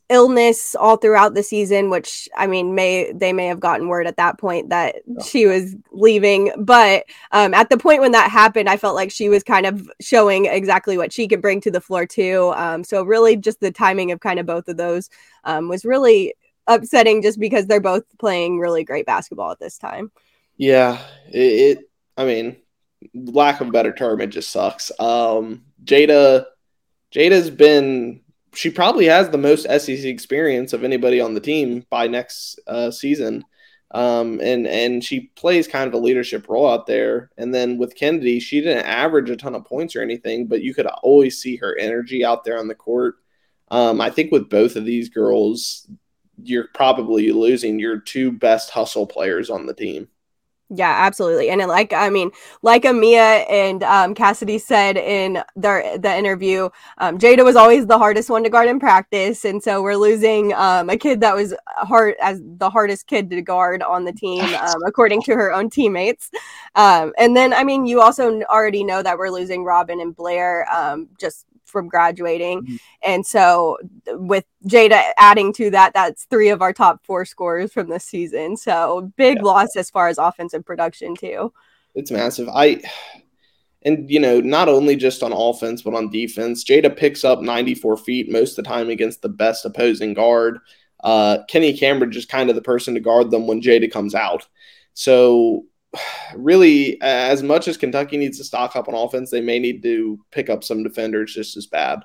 illness 0.08 0.74
all 0.74 0.96
throughout 0.96 1.34
the 1.34 1.42
season 1.42 1.90
which 1.90 2.28
i 2.36 2.46
mean 2.46 2.74
may 2.74 3.12
they 3.12 3.32
may 3.32 3.46
have 3.46 3.60
gotten 3.60 3.88
word 3.88 4.06
at 4.06 4.16
that 4.16 4.38
point 4.38 4.70
that 4.70 4.96
she 5.24 5.46
was 5.46 5.76
leaving. 5.92 6.52
But 6.56 7.04
um, 7.32 7.54
at 7.54 7.68
the 7.70 7.76
point 7.76 8.00
when 8.00 8.12
that 8.12 8.30
happened 8.30 8.68
i 8.68 8.76
felt 8.76 8.94
like 8.94 9.10
she 9.10 9.28
was 9.28 9.42
kind 9.42 9.66
of 9.66 9.90
showing 10.00 10.46
exactly 10.46 10.96
what 10.96 11.12
she 11.12 11.28
could 11.28 11.42
bring 11.42 11.60
to 11.62 11.70
the 11.70 11.80
floor 11.80 12.06
too. 12.06 12.52
Um, 12.56 12.84
so 12.84 13.02
really 13.02 13.36
just 13.36 13.60
the 13.60 13.70
timing 13.70 14.12
of 14.12 14.20
kind 14.20 14.38
of 14.38 14.46
both 14.46 14.68
of 14.68 14.76
those 14.76 15.10
um, 15.44 15.68
was 15.68 15.84
really 15.84 16.34
upsetting 16.66 17.22
just 17.22 17.40
because 17.40 17.66
they're 17.66 17.80
both 17.80 18.04
playing 18.18 18.58
really 18.58 18.84
great 18.84 19.06
basketball 19.06 19.50
at 19.50 19.58
this 19.58 19.78
time. 19.78 20.10
Yeah 20.56 21.02
it, 21.30 21.78
it 21.78 21.90
i 22.16 22.24
mean 22.24 22.56
lack 23.14 23.60
of 23.60 23.68
a 23.68 23.72
better 23.72 23.92
term 23.92 24.20
it 24.20 24.28
just 24.28 24.50
sucks. 24.50 24.90
Um 24.98 25.64
jada 25.84 26.46
jada's 27.14 27.50
been 27.50 28.20
she 28.54 28.70
probably 28.70 29.06
has 29.06 29.28
the 29.28 29.38
most 29.38 29.64
SEC 29.64 30.04
experience 30.04 30.72
of 30.72 30.84
anybody 30.84 31.20
on 31.20 31.34
the 31.34 31.40
team 31.40 31.84
by 31.90 32.06
next 32.06 32.58
uh, 32.66 32.90
season. 32.90 33.44
Um, 33.90 34.38
and 34.42 34.66
and 34.66 35.02
she 35.02 35.30
plays 35.34 35.66
kind 35.66 35.88
of 35.88 35.94
a 35.94 36.04
leadership 36.04 36.48
role 36.48 36.68
out 36.68 36.86
there. 36.86 37.30
And 37.38 37.54
then 37.54 37.78
with 37.78 37.94
Kennedy, 37.94 38.38
she 38.38 38.60
didn't 38.60 38.84
average 38.84 39.30
a 39.30 39.36
ton 39.36 39.54
of 39.54 39.64
points 39.64 39.96
or 39.96 40.02
anything, 40.02 40.46
but 40.46 40.62
you 40.62 40.74
could 40.74 40.86
always 40.86 41.38
see 41.38 41.56
her 41.56 41.76
energy 41.78 42.24
out 42.24 42.44
there 42.44 42.58
on 42.58 42.68
the 42.68 42.74
court. 42.74 43.16
Um, 43.70 44.00
I 44.00 44.10
think 44.10 44.30
with 44.30 44.50
both 44.50 44.76
of 44.76 44.84
these 44.84 45.08
girls, 45.08 45.88
you're 46.42 46.68
probably 46.74 47.32
losing 47.32 47.78
your 47.78 47.98
two 47.98 48.30
best 48.32 48.70
hustle 48.70 49.06
players 49.06 49.50
on 49.50 49.66
the 49.66 49.74
team. 49.74 50.08
Yeah, 50.70 50.92
absolutely. 51.06 51.48
And 51.48 51.62
it, 51.62 51.66
like, 51.66 51.94
I 51.94 52.10
mean, 52.10 52.30
like 52.60 52.82
Amiya 52.82 53.50
and 53.50 53.82
um, 53.82 54.14
Cassidy 54.14 54.58
said 54.58 54.98
in 54.98 55.42
their 55.56 55.96
the 55.96 56.14
interview, 56.14 56.68
um, 56.98 57.16
Jada 57.18 57.42
was 57.42 57.56
always 57.56 57.86
the 57.86 57.96
hardest 57.96 58.28
one 58.28 58.42
to 58.44 58.50
guard 58.50 58.68
in 58.68 58.78
practice, 58.78 59.46
and 59.46 59.62
so 59.62 59.80
we're 59.82 59.96
losing 59.96 60.52
um, 60.52 60.90
a 60.90 60.98
kid 60.98 61.22
that 61.22 61.34
was 61.34 61.54
hard 61.66 62.16
as 62.20 62.42
the 62.44 62.68
hardest 62.68 63.06
kid 63.06 63.30
to 63.30 63.40
guard 63.40 63.82
on 63.82 64.04
the 64.04 64.12
team, 64.12 64.44
um, 64.60 64.82
according 64.86 65.22
to 65.22 65.32
her 65.34 65.54
own 65.54 65.70
teammates. 65.70 66.30
Um, 66.74 67.14
and 67.16 67.34
then, 67.34 67.54
I 67.54 67.64
mean, 67.64 67.86
you 67.86 68.02
also 68.02 68.42
already 68.42 68.84
know 68.84 69.02
that 69.02 69.16
we're 69.16 69.30
losing 69.30 69.64
Robyn 69.64 70.00
and 70.00 70.14
Blair 70.14 70.70
um, 70.70 71.08
just 71.18 71.46
from 71.68 71.88
graduating. 71.88 72.62
Mm-hmm. 72.62 72.76
And 73.04 73.26
so 73.26 73.78
with 74.08 74.44
Jada 74.66 75.02
adding 75.18 75.52
to 75.54 75.70
that, 75.70 75.92
that's 75.94 76.24
three 76.24 76.48
of 76.48 76.62
our 76.62 76.72
top 76.72 77.04
four 77.04 77.24
scorers 77.24 77.72
from 77.72 77.88
this 77.88 78.04
season. 78.04 78.56
So 78.56 79.12
big 79.16 79.36
yeah. 79.36 79.42
loss 79.44 79.76
as 79.76 79.90
far 79.90 80.08
as 80.08 80.18
offensive 80.18 80.64
production 80.64 81.14
too. 81.14 81.52
It's 81.94 82.10
massive. 82.10 82.48
I 82.48 82.82
and 83.82 84.10
you 84.10 84.20
know, 84.20 84.40
not 84.40 84.68
only 84.68 84.96
just 84.96 85.22
on 85.22 85.32
offense, 85.32 85.82
but 85.82 85.94
on 85.94 86.10
defense, 86.10 86.64
Jada 86.64 86.94
picks 86.94 87.24
up 87.24 87.40
94 87.40 87.96
feet 87.98 88.30
most 88.30 88.58
of 88.58 88.64
the 88.64 88.68
time 88.68 88.90
against 88.90 89.22
the 89.22 89.28
best 89.28 89.64
opposing 89.64 90.14
guard. 90.14 90.58
Uh, 91.02 91.38
Kenny 91.48 91.76
Cambridge 91.76 92.16
is 92.16 92.26
kind 92.26 92.50
of 92.50 92.56
the 92.56 92.62
person 92.62 92.94
to 92.94 93.00
guard 93.00 93.30
them 93.30 93.46
when 93.46 93.62
Jada 93.62 93.90
comes 93.90 94.14
out. 94.14 94.46
So 94.94 95.64
really, 96.34 97.00
as 97.00 97.42
much 97.42 97.68
as 97.68 97.76
Kentucky 97.76 98.16
needs 98.16 98.38
to 98.38 98.44
stock 98.44 98.76
up 98.76 98.88
on 98.88 98.94
offense, 98.94 99.30
they 99.30 99.40
may 99.40 99.58
need 99.58 99.82
to 99.82 100.18
pick 100.30 100.50
up 100.50 100.64
some 100.64 100.82
defenders 100.82 101.34
just 101.34 101.56
as 101.56 101.66
bad. 101.66 102.04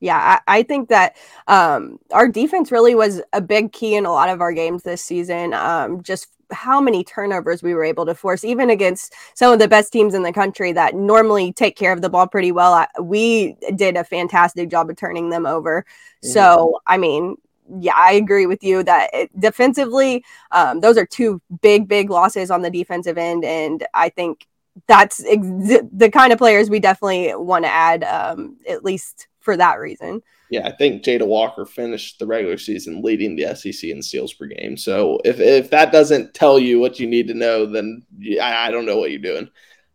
Yeah, 0.00 0.38
I, 0.46 0.58
I 0.58 0.62
think 0.62 0.88
that 0.90 1.16
um, 1.48 1.98
our 2.12 2.28
defense 2.28 2.70
really 2.70 2.94
was 2.94 3.20
a 3.32 3.40
big 3.40 3.72
key 3.72 3.96
in 3.96 4.06
a 4.06 4.12
lot 4.12 4.28
of 4.28 4.40
our 4.40 4.52
games 4.52 4.84
this 4.84 5.02
season. 5.02 5.52
Um, 5.54 6.02
just 6.02 6.28
how 6.50 6.80
many 6.80 7.04
turnovers 7.04 7.62
we 7.62 7.74
were 7.74 7.84
able 7.84 8.06
to 8.06 8.14
force, 8.14 8.44
even 8.44 8.70
against 8.70 9.12
some 9.34 9.52
of 9.52 9.58
the 9.58 9.68
best 9.68 9.92
teams 9.92 10.14
in 10.14 10.22
the 10.22 10.32
country 10.32 10.72
that 10.72 10.94
normally 10.94 11.52
take 11.52 11.76
care 11.76 11.92
of 11.92 12.00
the 12.00 12.08
ball 12.08 12.26
pretty 12.26 12.52
well. 12.52 12.86
We 13.00 13.56
did 13.74 13.96
a 13.96 14.04
fantastic 14.04 14.70
job 14.70 14.88
of 14.88 14.96
turning 14.96 15.30
them 15.30 15.46
over. 15.46 15.82
Mm-hmm. 15.82 16.32
So, 16.32 16.80
I 16.86 16.96
mean, 16.96 17.36
yeah, 17.80 17.94
I 17.94 18.12
agree 18.12 18.46
with 18.46 18.62
you 18.62 18.82
that 18.84 19.10
it, 19.12 19.40
defensively, 19.40 20.24
um, 20.52 20.80
those 20.80 20.96
are 20.96 21.06
two 21.06 21.40
big, 21.60 21.88
big 21.88 22.10
losses 22.10 22.50
on 22.50 22.62
the 22.62 22.70
defensive 22.70 23.18
end. 23.18 23.44
And 23.44 23.86
I 23.94 24.08
think 24.08 24.46
that's 24.86 25.24
ex- 25.24 25.82
the 25.92 26.10
kind 26.12 26.32
of 26.32 26.38
players 26.38 26.70
we 26.70 26.80
definitely 26.80 27.34
want 27.34 27.64
to 27.64 27.70
add, 27.70 28.04
um, 28.04 28.56
at 28.68 28.84
least 28.84 29.28
for 29.40 29.56
that 29.56 29.78
reason. 29.78 30.22
Yeah, 30.50 30.66
I 30.66 30.72
think 30.72 31.02
Jada 31.02 31.26
Walker 31.26 31.66
finished 31.66 32.18
the 32.18 32.26
regular 32.26 32.56
season 32.56 33.02
leading 33.02 33.36
the 33.36 33.54
SEC 33.54 33.90
in 33.90 34.02
steals 34.02 34.32
per 34.32 34.46
game. 34.46 34.76
So 34.76 35.20
if, 35.24 35.40
if 35.40 35.70
that 35.70 35.92
doesn't 35.92 36.32
tell 36.32 36.58
you 36.58 36.78
what 36.78 36.98
you 36.98 37.06
need 37.06 37.28
to 37.28 37.34
know, 37.34 37.66
then 37.66 38.02
I, 38.40 38.68
I 38.68 38.70
don't 38.70 38.86
know 38.86 38.96
what 38.96 39.10
you're 39.10 39.20
doing. 39.20 39.50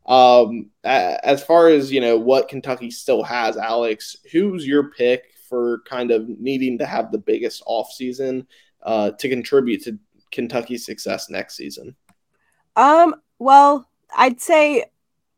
Um, 0.06 0.70
as 0.84 1.44
far 1.44 1.70
as 1.70 1.92
you 1.92 2.02
know, 2.02 2.18
what 2.18 2.50
Kentucky 2.50 2.92
still 2.92 3.24
has, 3.24 3.58
Alex, 3.58 4.18
who's 4.32 4.68
your 4.68 4.92
pick 4.92 5.33
for 5.54 5.84
kind 5.88 6.10
of 6.10 6.28
needing 6.28 6.80
to 6.80 6.86
have 6.88 7.12
the 7.12 7.20
biggest 7.20 7.64
offseason 7.66 8.44
uh, 8.82 9.12
to 9.12 9.30
contribute 9.30 9.84
to 9.84 10.00
Kentucky's 10.32 10.84
success 10.84 11.30
next 11.30 11.56
season? 11.56 11.96
Um, 12.76 13.14
well, 13.38 13.88
I'd 14.18 14.42
say 14.42 14.86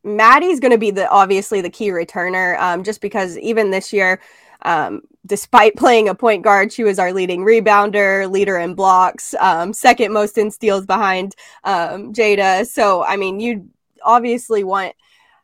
Maddie's 0.05 0.61
going 0.61 0.71
to 0.71 0.77
be 0.77 0.91
the 0.91 1.09
obviously 1.09 1.59
the 1.59 1.69
key 1.69 1.89
returner, 1.89 2.57
um, 2.61 2.81
just 2.81 3.01
because 3.01 3.37
even 3.39 3.71
this 3.71 3.91
year 3.91 4.21
um, 4.61 5.01
despite 5.25 5.75
playing 5.77 6.07
a 6.07 6.15
point 6.15 6.45
guard, 6.45 6.71
she 6.71 6.85
was 6.85 6.97
our 6.97 7.11
leading 7.11 7.41
rebounder, 7.41 8.31
leader 8.31 8.57
in 8.57 8.73
blocks, 8.73 9.33
um, 9.41 9.73
second 9.73 10.13
most 10.13 10.37
in 10.37 10.49
steals 10.49 10.85
behind 10.85 11.35
um, 11.65 12.13
Jada. 12.13 12.65
So, 12.65 13.03
I 13.03 13.17
mean, 13.17 13.41
you 13.41 13.67
obviously 14.01 14.63
want 14.63 14.95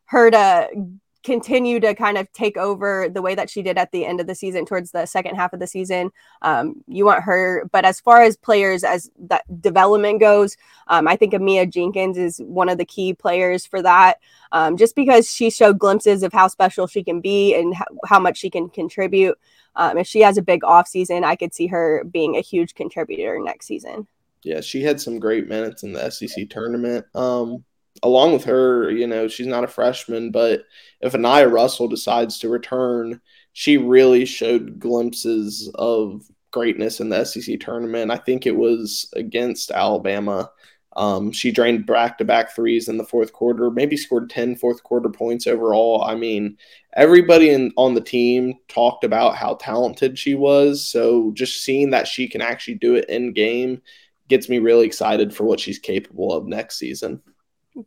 her 0.06 0.32
to 0.32 0.70
continue 1.24 1.80
to 1.80 1.94
kind 1.94 2.18
of 2.18 2.32
take 2.34 2.58
over 2.58 3.08
the 3.10 3.22
way 3.22 3.36
that 3.36 3.50
she 3.50 3.62
did 3.62 3.78
at 3.78 3.92
the 3.92 4.06
end 4.06 4.20
of 4.20 4.28
the 4.28 4.36
season 4.36 4.66
towards 4.66 4.92
the 4.92 5.06
second 5.06 5.36
half 5.36 5.54
of 5.54 5.60
the 5.60 5.68
season. 5.68 6.12
Um, 6.42 6.84
you 6.88 7.06
want 7.06 7.24
her 7.24 7.70
but 7.72 7.86
as 7.86 8.00
far 8.00 8.22
as 8.22 8.38
players 8.38 8.84
as 8.84 9.10
that 9.20 9.44
development 9.62 10.20
goes 10.20 10.58
um, 10.88 11.08
i 11.08 11.16
think 11.16 11.34
amiya 11.34 11.70
jenkins 11.70 12.18
is 12.18 12.40
one 12.46 12.70
of 12.70 12.78
the 12.78 12.86
key 12.86 13.14
players 13.14 13.66
for 13.66 13.82
that. 13.82 14.20
Um, 14.52 14.76
just 14.78 14.96
because 14.96 15.32
she 15.32 15.50
showed 15.50 15.80
glimpses 15.80 16.24
of 16.24 16.34
how 16.34 16.48
special 16.48 16.88
she 16.88 17.04
can 17.04 17.22
be 17.22 17.56
and 17.56 17.74
how, 17.74 17.86
how 18.06 18.20
much 18.20 18.38
she 18.38 18.50
can 18.50 18.70
contribute. 18.70 19.38
Um, 19.76 19.98
if 19.98 20.08
she 20.08 20.20
has 20.22 20.38
a 20.38 20.42
big 20.42 20.66
off 20.66 20.88
season 20.88 21.24
i 21.24 21.36
could 21.36 21.54
see 21.54 21.68
her 21.68 22.04
being 22.04 22.36
a 22.36 22.42
huge 22.42 22.76
contributor 22.76 23.40
next 23.40 23.68
season. 23.68 24.08
Yeah 24.44 24.62
she 24.62 24.82
had 24.82 25.00
some 25.00 25.20
great 25.20 25.48
minutes 25.48 25.84
in 25.84 25.94
the 25.94 26.10
sec 26.10 26.50
tournament. 26.50 27.06
Um, 27.16 27.64
along 28.04 28.34
with 28.34 28.44
her, 28.46 28.90
you 28.92 29.08
know, 29.08 29.28
she's 29.28 29.48
not 29.48 29.64
a 29.64 29.68
freshman, 29.68 30.32
but 30.32 30.64
if 31.02 31.14
Eniya 31.14 31.52
Russell 31.52 31.88
decides 31.88 32.40
to 32.40 32.50
return, 32.50 33.22
she 33.54 33.78
really 33.78 34.26
showed 34.26 34.80
glimpses 34.80 35.70
of 35.76 36.24
greatness 36.52 37.00
in 37.00 37.10
the 37.10 37.24
SEC 37.24 37.60
tournament. 37.60 38.12
I 38.12 38.18
think 38.18 38.46
it 38.46 38.56
was 38.56 39.12
against 39.16 39.72
Alabama. 39.72 40.52
Um, 40.98 41.32
she 41.32 41.52
drained 41.52 41.86
back 41.86 42.18
to 42.18 42.26
back 42.26 42.54
threes 42.54 42.90
in 42.90 42.98
the 42.98 43.06
fourth 43.06 43.32
quarter, 43.32 43.72
maybe 43.72 43.96
scored 43.96 44.30
10 44.30 44.58
fourth 44.58 44.84
quarter 44.84 45.10
points 45.10 45.48
overall. 45.48 46.04
I 46.04 46.16
mean, 46.16 46.58
everybody 46.94 47.50
in, 47.50 47.72
on 47.78 47.94
the 47.94 48.02
team 48.02 48.56
talked 48.68 49.06
about 49.06 49.38
how 49.38 49.56
talented 49.56 50.20
she 50.20 50.36
was. 50.36 50.86
So 50.86 51.32
just 51.34 51.64
seeing 51.64 51.92
that 51.92 52.08
she 52.08 52.28
can 52.28 52.42
actually 52.42 52.76
do 52.76 52.96
it 52.96 53.10
in 53.10 53.32
game 53.32 53.82
gets 54.28 54.50
me 54.50 54.60
really 54.60 54.86
excited 54.86 55.34
for 55.34 55.46
what 55.46 55.60
she's 55.60 55.80
capable 55.80 56.34
of 56.34 56.46
next 56.46 56.78
season. 56.78 57.22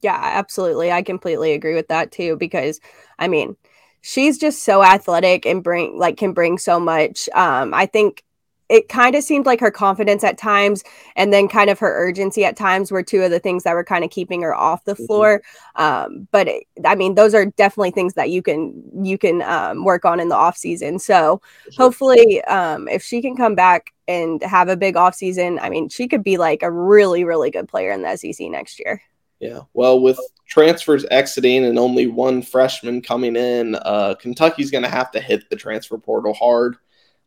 Yeah, 0.02 0.18
absolutely. 0.18 0.90
I 0.90 1.02
completely 1.02 1.52
agree 1.52 1.74
with 1.74 1.88
that 1.88 2.12
too 2.12 2.36
because 2.36 2.80
I 3.18 3.28
mean, 3.28 3.56
she's 4.00 4.38
just 4.38 4.64
so 4.64 4.82
athletic 4.82 5.46
and 5.46 5.62
bring 5.62 5.98
like 5.98 6.16
can 6.16 6.32
bring 6.32 6.58
so 6.58 6.80
much. 6.80 7.28
Um 7.34 7.74
I 7.74 7.86
think 7.86 8.24
it 8.68 8.88
kind 8.88 9.14
of 9.14 9.22
seemed 9.22 9.46
like 9.46 9.60
her 9.60 9.70
confidence 9.70 10.24
at 10.24 10.38
times 10.38 10.82
and 11.16 11.32
then 11.32 11.48
kind 11.48 11.68
of 11.68 11.78
her 11.78 11.94
urgency 11.94 12.44
at 12.44 12.56
times 12.56 12.90
were 12.90 13.02
two 13.02 13.22
of 13.22 13.30
the 13.30 13.38
things 13.38 13.62
that 13.64 13.74
were 13.74 13.84
kind 13.84 14.04
of 14.04 14.10
keeping 14.10 14.42
her 14.42 14.54
off 14.54 14.84
the 14.84 14.94
mm-hmm. 14.94 15.06
floor 15.06 15.42
um, 15.76 16.26
but 16.32 16.48
it, 16.48 16.64
i 16.84 16.94
mean 16.94 17.14
those 17.14 17.34
are 17.34 17.46
definitely 17.46 17.90
things 17.90 18.14
that 18.14 18.30
you 18.30 18.42
can 18.42 18.82
you 19.02 19.18
can 19.18 19.42
um, 19.42 19.84
work 19.84 20.04
on 20.04 20.18
in 20.20 20.28
the 20.28 20.34
off 20.34 20.56
season 20.56 20.98
so 20.98 21.40
sure. 21.64 21.72
hopefully 21.76 22.42
um, 22.44 22.88
if 22.88 23.02
she 23.02 23.20
can 23.20 23.36
come 23.36 23.54
back 23.54 23.92
and 24.08 24.42
have 24.42 24.68
a 24.68 24.76
big 24.76 24.96
off 24.96 25.14
season 25.14 25.58
i 25.60 25.68
mean 25.68 25.88
she 25.88 26.08
could 26.08 26.22
be 26.22 26.36
like 26.36 26.62
a 26.62 26.70
really 26.70 27.24
really 27.24 27.50
good 27.50 27.68
player 27.68 27.90
in 27.90 28.02
the 28.02 28.16
sec 28.16 28.40
next 28.50 28.78
year 28.78 29.00
yeah, 29.44 29.61
well, 29.74 30.00
with 30.00 30.18
transfers 30.46 31.04
exiting 31.11 31.66
and 31.66 31.78
only 31.78 32.07
one 32.07 32.40
freshman 32.40 33.02
coming 33.02 33.37
in, 33.37 33.74
uh, 33.74 34.14
Kentucky's 34.18 34.70
going 34.70 34.85
to 34.85 34.88
have 34.88 35.11
to 35.11 35.20
hit 35.20 35.50
the 35.50 35.57
transfer 35.57 35.98
portal 35.98 36.33
hard. 36.33 36.76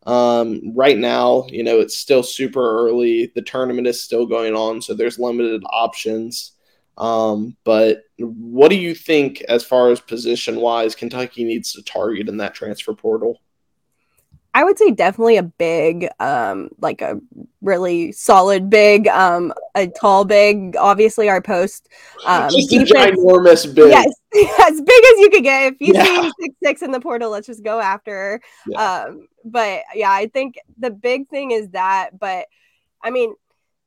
Um, 0.07 0.73
right 0.73 0.97
now, 0.97 1.45
you 1.49 1.63
know, 1.63 1.79
it's 1.79 1.95
still 1.95 2.23
super 2.23 2.87
early. 2.87 3.31
The 3.35 3.43
tournament 3.43 3.85
is 3.85 4.01
still 4.01 4.25
going 4.25 4.55
on, 4.55 4.81
so 4.81 4.95
there's 4.95 5.19
limited 5.19 5.61
options. 5.69 6.53
Um, 6.97 7.55
but 7.63 8.05
what 8.17 8.69
do 8.69 8.77
you 8.77 8.95
think, 8.95 9.41
as 9.41 9.63
far 9.63 9.91
as 9.91 9.99
position 9.99 10.55
wise, 10.59 10.95
Kentucky 10.95 11.43
needs 11.43 11.73
to 11.73 11.83
target 11.83 12.29
in 12.29 12.37
that 12.37 12.55
transfer 12.55 12.95
portal? 12.95 13.39
I 14.57 14.63
would 14.63 14.79
say 14.79 14.89
definitely 14.89 15.37
a 15.37 15.43
big, 15.43 16.07
um, 16.19 16.69
like 16.81 17.03
a 17.03 17.21
really 17.61 18.11
solid 18.11 18.71
big, 18.71 19.07
um, 19.07 19.53
a 19.75 19.85
tall 19.85 20.25
big. 20.25 20.75
Obviously, 20.75 21.29
our 21.29 21.43
post 21.43 21.87
um, 22.25 22.49
just 22.49 22.71
defense, 22.71 22.91
a 22.91 23.21
ginormous 23.21 23.75
big. 23.75 23.91
Yes, 23.91 24.07
as 24.67 24.81
big 24.81 25.03
as 25.03 25.19
you 25.19 25.29
could 25.31 25.43
get. 25.43 25.73
If 25.73 25.79
you 25.79 25.93
yeah. 25.93 26.05
see 26.05 26.31
six 26.41 26.55
six 26.63 26.81
in 26.81 26.89
the 26.89 26.99
portal, 26.99 27.29
let's 27.29 27.45
just 27.45 27.63
go 27.63 27.79
after 27.79 28.11
her. 28.11 28.41
Yeah. 28.65 29.03
Um, 29.03 29.27
but 29.45 29.81
yeah, 29.93 30.09
I 30.09 30.25
think 30.25 30.55
the 30.79 30.89
big 30.89 31.29
thing 31.29 31.51
is 31.51 31.69
that. 31.69 32.17
But 32.19 32.47
I 33.03 33.11
mean, 33.11 33.35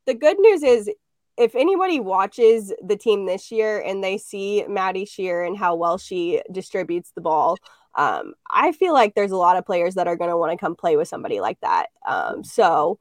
the 0.06 0.14
good 0.14 0.38
news 0.38 0.62
is 0.62 0.88
if 1.36 1.56
anybody 1.56 1.98
watches 1.98 2.72
the 2.80 2.96
team 2.96 3.26
this 3.26 3.50
year 3.50 3.80
and 3.80 4.04
they 4.04 4.18
see 4.18 4.64
Maddie 4.68 5.04
Scherr 5.04 5.44
and 5.44 5.58
how 5.58 5.74
well 5.74 5.98
she 5.98 6.40
distributes 6.52 7.10
the 7.10 7.22
ball, 7.22 7.56
um, 7.94 8.34
I 8.50 8.72
feel 8.72 8.92
like 8.92 9.14
there's 9.14 9.32
a 9.32 9.36
lot 9.36 9.56
of 9.56 9.66
players 9.66 9.94
that 9.94 10.06
are 10.06 10.16
going 10.16 10.30
to 10.30 10.36
want 10.36 10.52
to 10.52 10.58
come 10.58 10.76
play 10.76 10.96
with 10.96 11.08
somebody 11.08 11.40
like 11.40 11.60
that. 11.60 11.86
Um, 12.06 12.44
so 12.44 12.98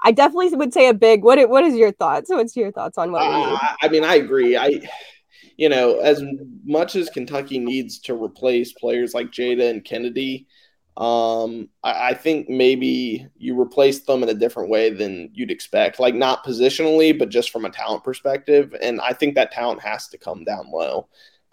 I 0.00 0.12
definitely 0.12 0.54
would 0.56 0.72
say 0.72 0.88
a 0.88 0.94
big. 0.94 1.24
What 1.24 1.48
what 1.48 1.64
is 1.64 1.74
your 1.74 1.92
thoughts? 1.92 2.30
What's 2.30 2.56
your 2.56 2.70
thoughts 2.70 2.98
on 2.98 3.12
what? 3.12 3.22
Uh, 3.22 3.58
I 3.82 3.88
mean, 3.88 4.04
I 4.04 4.16
agree. 4.16 4.56
I, 4.56 4.80
you 5.56 5.68
know, 5.68 5.98
as 5.98 6.22
much 6.64 6.94
as 6.94 7.10
Kentucky 7.10 7.58
needs 7.58 7.98
to 8.00 8.14
replace 8.14 8.72
players 8.72 9.14
like 9.14 9.32
Jada 9.32 9.70
and 9.70 9.84
Kennedy, 9.84 10.46
um, 10.96 11.68
I, 11.82 12.10
I, 12.10 12.14
think 12.14 12.48
maybe 12.48 13.26
you 13.36 13.60
replace 13.60 14.00
them 14.00 14.24
in 14.24 14.28
a 14.28 14.34
different 14.34 14.68
way 14.68 14.90
than 14.90 15.30
you'd 15.32 15.50
expect. 15.50 16.00
Like 16.00 16.16
not 16.16 16.44
positionally, 16.44 17.16
but 17.16 17.28
just 17.28 17.50
from 17.50 17.64
a 17.64 17.70
talent 17.70 18.02
perspective. 18.02 18.74
And 18.80 19.00
I 19.00 19.12
think 19.12 19.34
that 19.34 19.52
talent 19.52 19.80
has 19.82 20.08
to 20.08 20.18
come 20.18 20.42
down 20.42 20.70
low. 20.72 21.08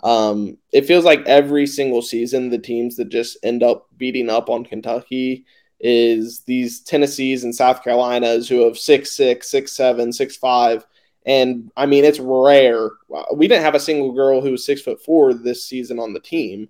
Um, 0.05 0.59
it 0.71 0.85
feels 0.85 1.03
like 1.03 1.25
every 1.25 1.65
single 1.65 2.03
season, 2.03 2.51
the 2.51 2.59
teams 2.59 2.95
that 2.97 3.09
just 3.09 3.37
end 3.41 3.63
up 3.63 3.87
beating 3.97 4.29
up 4.29 4.51
on 4.51 4.63
Kentucky 4.63 5.45
is 5.79 6.41
these 6.41 6.81
Tennessees 6.81 7.43
and 7.43 7.53
South 7.53 7.83
Carolinas 7.83 8.47
who 8.47 8.65
have 8.65 8.77
six 8.77 9.13
six, 9.13 9.49
six 9.49 9.71
seven, 9.71 10.13
six 10.13 10.37
five. 10.37 10.85
And 11.25 11.71
I 11.75 11.87
mean, 11.87 12.05
it's 12.05 12.19
rare. 12.19 12.91
We 13.33 13.47
didn't 13.47 13.63
have 13.63 13.73
a 13.73 13.79
single 13.79 14.11
girl 14.13 14.41
who 14.41 14.51
was 14.51 14.63
six 14.63 14.79
foot 14.83 15.01
four 15.03 15.33
this 15.33 15.65
season 15.67 15.97
on 15.99 16.13
the 16.13 16.19
team. 16.19 16.69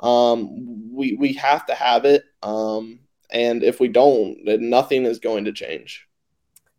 Um, 0.00 0.92
we 0.92 1.14
we 1.14 1.34
have 1.34 1.64
to 1.66 1.74
have 1.74 2.04
it. 2.04 2.24
Um, 2.42 2.98
and 3.30 3.62
if 3.62 3.78
we 3.78 3.86
don't, 3.86 4.44
then 4.44 4.70
nothing 4.70 5.04
is 5.04 5.20
going 5.20 5.44
to 5.44 5.52
change. 5.52 6.08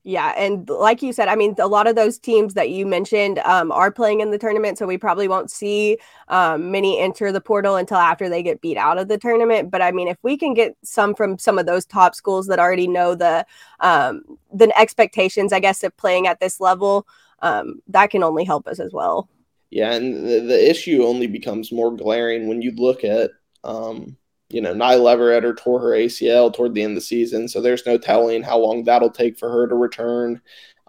Yeah, 0.06 0.34
and 0.36 0.68
like 0.68 1.02
you 1.02 1.14
said, 1.14 1.30
I 1.30 1.36
mean, 1.36 1.56
a 1.60 1.68
lot 1.68 1.88
of 1.88 1.96
those 1.96 2.20
teams 2.20 2.56
that 2.56 2.70
you 2.70 2.86
mentioned 2.86 3.40
um, 3.40 3.72
are 3.72 3.90
playing 3.90 4.20
in 4.20 4.32
the 4.32 4.38
tournament, 4.38 4.78
so 4.78 4.86
we 4.86 4.98
probably 4.98 5.30
won't 5.30 5.50
see 5.50 5.98
um, 6.28 6.72
many 6.72 7.00
enter 7.00 7.32
the 7.32 7.40
portal 7.40 7.78
until 7.78 7.96
after 7.98 8.28
they 8.28 8.44
get 8.44 8.60
beat 8.60 8.76
out 8.76 8.98
of 8.98 9.08
the 9.08 9.18
tournament. 9.18 9.72
But 9.72 9.82
I 9.82 9.94
mean, 9.94 10.10
if 10.10 10.18
we 10.22 10.36
can 10.36 10.54
get 10.54 10.76
some 10.84 11.16
from 11.16 11.40
some 11.40 11.58
of 11.58 11.66
those 11.66 11.86
top 11.86 12.16
schools 12.16 12.48
that 12.48 12.60
already 12.60 12.86
know 12.86 13.16
the 13.16 13.46
um, 13.80 14.24
the 14.54 14.78
expectations, 14.78 15.54
I 15.54 15.62
guess, 15.62 15.84
of 15.84 15.96
playing 15.96 16.28
at 16.28 16.42
this 16.42 16.60
level, 16.60 17.08
um, 17.40 17.82
that 17.88 18.10
can 18.10 18.24
only 18.24 18.44
help 18.44 18.68
us 18.68 18.82
as 18.82 18.92
well. 18.92 19.30
Yeah, 19.70 19.94
and 19.94 20.28
the, 20.28 20.42
the 20.42 20.70
issue 20.70 21.04
only 21.04 21.28
becomes 21.28 21.72
more 21.72 21.96
glaring 21.96 22.50
when 22.50 22.62
you 22.62 22.72
look 22.72 23.06
at 23.06 23.32
um, 23.64 24.18
you 24.54 24.62
know, 24.62 24.74
Nyla 24.74 25.16
Everetter 25.16 25.58
tore 25.58 25.80
her 25.80 25.92
ACL 25.92 26.54
toward 26.54 26.74
the 26.74 26.84
end 26.84 26.92
of 26.92 26.96
the 26.96 27.02
season, 27.02 27.48
so 27.48 27.60
there's 27.60 27.86
no 27.86 27.98
telling 27.98 28.44
how 28.44 28.58
long 28.58 28.84
that'll 28.84 29.10
take 29.10 29.38
for 29.38 29.50
her 29.50 29.68
to 29.68 29.76
return. 29.76 30.42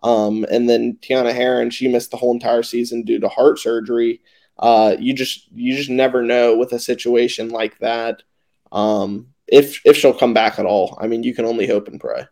Um, 0.03 0.45
and 0.51 0.69
then 0.69 0.99
Tiana 1.01 1.35
Heron, 1.35 1.71
she 1.71 1.89
missed 1.89 2.11
the 2.11 2.19
whole 2.19 2.35
entire 2.35 2.63
season 2.63 3.03
due 3.03 3.19
to 3.21 3.29
heart 3.29 3.59
surgery. 3.59 4.21
Uh, 4.59 4.97
you 4.99 5.15
just 5.15 5.51
you 5.53 5.77
just 5.77 5.91
never 5.91 6.23
know 6.23 6.57
with 6.57 6.73
a 6.73 6.79
situation 6.79 7.49
like 7.49 7.79
that 7.79 8.23
um, 8.71 9.29
if 9.49 9.81
if 9.85 9.97
she'll 9.97 10.13
come 10.13 10.35
back 10.35 10.59
at 10.59 10.67
all. 10.67 10.99
I 11.01 11.07
mean, 11.07 11.23
you 11.23 11.35
can 11.35 11.47
only 11.47 11.67
hope 11.67 11.89
and 11.89 12.01
pray. 12.01 12.27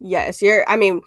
Yes, 0.00 0.42
you're. 0.42 0.68
I 0.68 0.76
mean, 0.76 1.00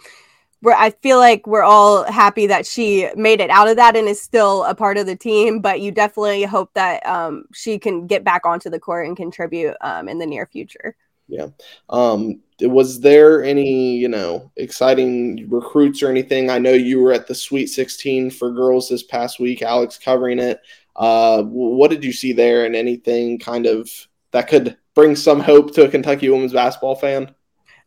we're. 0.61 0.73
I 0.73 0.91
feel 0.91 1.17
like 1.17 1.45
we're 1.47 1.63
all 1.63 2.03
happy 2.11 2.47
that 2.47 2.65
she 2.65 3.09
made 3.15 3.41
it 3.41 3.49
out 3.49 3.67
of 3.67 3.75
that 3.77 3.95
and 3.95 4.07
is 4.07 4.21
still 4.21 4.63
a 4.65 4.75
part 4.75 4.97
of 4.97 5.05
the 5.05 5.15
team. 5.15 5.59
But 5.59 5.81
you 5.81 5.91
definitely 5.91 6.43
hope 6.43 6.73
that 6.73 7.05
um, 7.05 7.45
she 7.53 7.79
can 7.79 8.07
get 8.07 8.23
back 8.23 8.45
onto 8.45 8.69
the 8.69 8.79
court 8.79 9.07
and 9.07 9.15
contribute 9.15 9.75
um, 9.81 10.09
in 10.09 10.19
the 10.19 10.25
near 10.25 10.45
future. 10.45 10.95
Yeah. 11.29 11.47
Um, 11.89 12.41
was 12.59 12.99
there 12.99 13.43
any, 13.43 13.95
you 13.95 14.09
know, 14.09 14.51
exciting 14.57 15.47
recruits 15.49 16.01
or 16.01 16.09
anything? 16.09 16.49
I 16.49 16.57
know 16.57 16.73
you 16.73 16.99
were 16.99 17.13
at 17.13 17.27
the 17.27 17.35
Sweet 17.35 17.67
16 17.67 18.31
for 18.31 18.51
girls 18.51 18.89
this 18.89 19.03
past 19.03 19.39
week, 19.39 19.61
Alex 19.61 19.97
covering 19.97 20.39
it. 20.39 20.59
Uh, 20.95 21.43
what 21.43 21.91
did 21.91 22.03
you 22.03 22.11
see 22.11 22.33
there 22.33 22.65
and 22.65 22.75
anything 22.75 23.39
kind 23.39 23.67
of 23.67 23.89
that 24.31 24.49
could 24.49 24.75
bring 24.95 25.15
some 25.15 25.39
hope 25.39 25.73
to 25.75 25.85
a 25.85 25.89
Kentucky 25.89 26.29
women's 26.29 26.51
basketball 26.51 26.95
fan? 26.95 27.33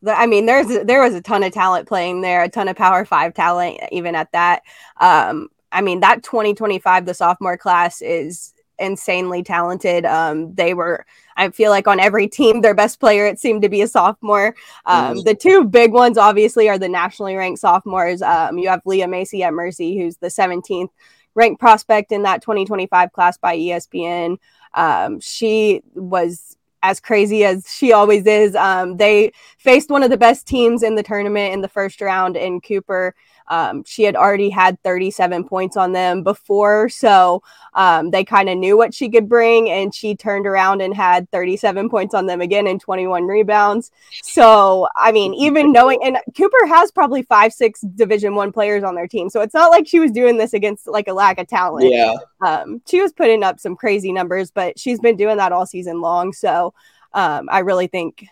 I 0.06 0.26
mean, 0.26 0.46
there's 0.46 0.84
there 0.84 1.02
was 1.02 1.14
a 1.14 1.20
ton 1.20 1.42
of 1.42 1.52
talent 1.52 1.86
playing 1.86 2.22
there, 2.22 2.42
a 2.42 2.48
ton 2.48 2.68
of 2.68 2.76
Power 2.76 3.04
Five 3.04 3.34
talent, 3.34 3.78
even 3.92 4.14
at 4.14 4.32
that. 4.32 4.62
Um, 5.00 5.48
I 5.70 5.80
mean, 5.80 6.00
that 6.00 6.22
2025, 6.22 7.06
the 7.06 7.14
sophomore 7.14 7.56
class 7.56 8.02
is 8.02 8.52
insanely 8.78 9.42
talented. 9.42 10.04
Um, 10.04 10.54
they 10.54 10.74
were, 10.74 11.06
I 11.36 11.48
feel 11.50 11.70
like, 11.70 11.86
on 11.86 12.00
every 12.00 12.28
team, 12.28 12.60
their 12.60 12.74
best 12.74 13.00
player 13.00 13.26
it 13.26 13.38
seemed 13.38 13.62
to 13.62 13.68
be 13.68 13.80
a 13.82 13.88
sophomore. 13.88 14.54
Um, 14.86 15.18
mm. 15.18 15.24
The 15.24 15.34
two 15.34 15.64
big 15.64 15.92
ones, 15.92 16.18
obviously, 16.18 16.68
are 16.68 16.78
the 16.78 16.88
nationally 16.88 17.36
ranked 17.36 17.60
sophomores. 17.60 18.22
Um, 18.22 18.58
you 18.58 18.68
have 18.68 18.82
Leah 18.84 19.08
Macy 19.08 19.42
at 19.42 19.54
Mercy, 19.54 19.98
who's 19.98 20.16
the 20.18 20.28
17th 20.28 20.90
ranked 21.34 21.60
prospect 21.60 22.12
in 22.12 22.24
that 22.24 22.42
2025 22.42 23.12
class 23.12 23.38
by 23.38 23.56
ESPN. 23.56 24.36
Um, 24.74 25.20
she 25.20 25.82
was 25.94 26.56
as 26.82 27.00
crazy 27.00 27.44
as 27.44 27.72
she 27.72 27.92
always 27.92 28.26
is. 28.26 28.54
Um, 28.54 28.96
they 28.96 29.32
faced 29.58 29.90
one 29.90 30.02
of 30.02 30.10
the 30.10 30.16
best 30.16 30.46
teams 30.46 30.82
in 30.82 30.94
the 30.94 31.02
tournament 31.02 31.54
in 31.54 31.60
the 31.60 31.68
first 31.68 32.00
round 32.00 32.36
in 32.36 32.60
Cooper. 32.60 33.14
Um, 33.48 33.84
she 33.84 34.02
had 34.04 34.16
already 34.16 34.50
had 34.50 34.82
37 34.82 35.44
points 35.44 35.76
on 35.76 35.92
them 35.92 36.22
before, 36.22 36.88
so 36.88 37.42
um, 37.74 38.10
they 38.10 38.24
kind 38.24 38.48
of 38.48 38.58
knew 38.58 38.76
what 38.76 38.94
she 38.94 39.08
could 39.08 39.28
bring, 39.28 39.68
and 39.70 39.94
she 39.94 40.14
turned 40.14 40.46
around 40.46 40.80
and 40.80 40.94
had 40.94 41.30
37 41.30 41.88
points 41.90 42.14
on 42.14 42.26
them 42.26 42.40
again 42.40 42.66
and 42.66 42.80
21 42.80 43.26
rebounds. 43.26 43.90
So, 44.22 44.88
I 44.96 45.12
mean, 45.12 45.34
even 45.34 45.72
knowing, 45.72 46.00
and 46.04 46.18
Cooper 46.36 46.66
has 46.66 46.90
probably 46.90 47.22
five, 47.22 47.52
six 47.52 47.80
Division 47.80 48.34
One 48.34 48.52
players 48.52 48.84
on 48.84 48.94
their 48.94 49.08
team, 49.08 49.30
so 49.30 49.40
it's 49.40 49.54
not 49.54 49.70
like 49.70 49.86
she 49.86 50.00
was 50.00 50.10
doing 50.10 50.38
this 50.38 50.54
against 50.54 50.86
like 50.86 51.08
a 51.08 51.12
lack 51.12 51.38
of 51.38 51.46
talent. 51.46 51.90
Yeah, 51.90 52.14
um, 52.40 52.82
she 52.86 53.00
was 53.00 53.12
putting 53.12 53.42
up 53.42 53.60
some 53.60 53.76
crazy 53.76 54.12
numbers, 54.12 54.50
but 54.50 54.78
she's 54.78 55.00
been 55.00 55.16
doing 55.16 55.36
that 55.36 55.52
all 55.52 55.66
season 55.66 56.00
long. 56.00 56.32
So, 56.32 56.74
um, 57.14 57.48
I 57.50 57.60
really 57.60 57.86
think 57.86 58.26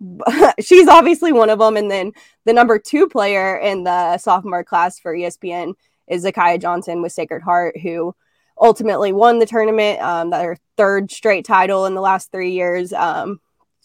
she's 0.60 0.88
obviously 0.88 1.32
one 1.32 1.50
of 1.50 1.58
them. 1.58 1.76
And 1.76 1.90
then 1.90 2.12
the 2.44 2.52
number 2.52 2.78
two 2.78 3.08
player 3.08 3.56
in 3.56 3.84
the 3.84 4.18
sophomore 4.18 4.64
class 4.64 4.98
for 4.98 5.14
ESPN 5.14 5.74
is 6.08 6.24
ZaKiyah 6.24 6.60
Johnson 6.60 7.02
with 7.02 7.12
Sacred 7.12 7.42
Heart, 7.42 7.78
who 7.78 8.14
ultimately 8.60 9.12
won 9.12 9.38
the 9.38 9.46
tournament, 9.46 10.00
um, 10.00 10.30
their 10.30 10.56
third 10.76 11.10
straight 11.10 11.44
title 11.44 11.86
in 11.86 11.94
the 11.94 12.00
last 12.00 12.30
three 12.30 12.52
years. 12.52 12.92
Um, 12.92 13.40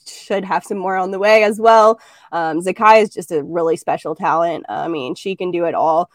should 0.08 0.46
have 0.46 0.64
some 0.64 0.78
more 0.78 0.98
on 0.98 1.12
the 1.12 1.20
way 1.20 1.44
as 1.44 1.60
well. 1.60 2.00
Um, 2.32 2.62
ZaKiyah 2.62 3.04
is 3.04 3.10
just 3.10 3.32
a 3.32 3.44
really 3.44 3.76
special 3.76 4.16
talent. 4.16 4.66
I 4.70 4.88
mean, 4.88 5.16
she 5.16 5.36
can 5.36 5.52
do 5.52 5.66
it 5.66 5.74
all. 5.74 6.10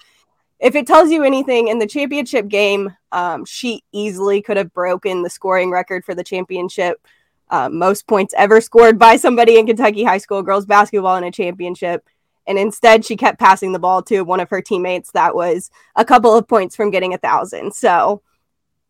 If 0.60 0.74
it 0.74 0.86
tells 0.86 1.10
you 1.10 1.24
anything 1.24 1.68
in 1.68 1.78
the 1.78 1.86
championship 1.86 2.46
game, 2.46 2.94
um, 3.12 3.44
she 3.44 3.82
easily 3.92 4.42
could 4.42 4.58
have 4.58 4.72
broken 4.72 5.22
the 5.22 5.30
scoring 5.30 5.70
record 5.70 6.04
for 6.04 6.14
the 6.14 6.22
championship 6.22 7.00
uh, 7.50 7.68
most 7.68 8.06
points 8.06 8.34
ever 8.36 8.60
scored 8.60 8.98
by 8.98 9.16
somebody 9.16 9.58
in 9.58 9.66
Kentucky 9.66 10.04
high 10.04 10.18
school 10.18 10.42
girls 10.42 10.66
basketball 10.66 11.16
in 11.16 11.24
a 11.24 11.30
championship. 11.30 12.08
And 12.46 12.58
instead, 12.58 13.04
she 13.04 13.16
kept 13.16 13.38
passing 13.38 13.72
the 13.72 13.78
ball 13.78 14.02
to 14.04 14.22
one 14.22 14.40
of 14.40 14.50
her 14.50 14.62
teammates 14.62 15.12
that 15.12 15.34
was 15.34 15.70
a 15.94 16.04
couple 16.04 16.34
of 16.34 16.48
points 16.48 16.74
from 16.74 16.90
getting 16.90 17.14
a 17.14 17.18
thousand. 17.18 17.74
So, 17.74 18.22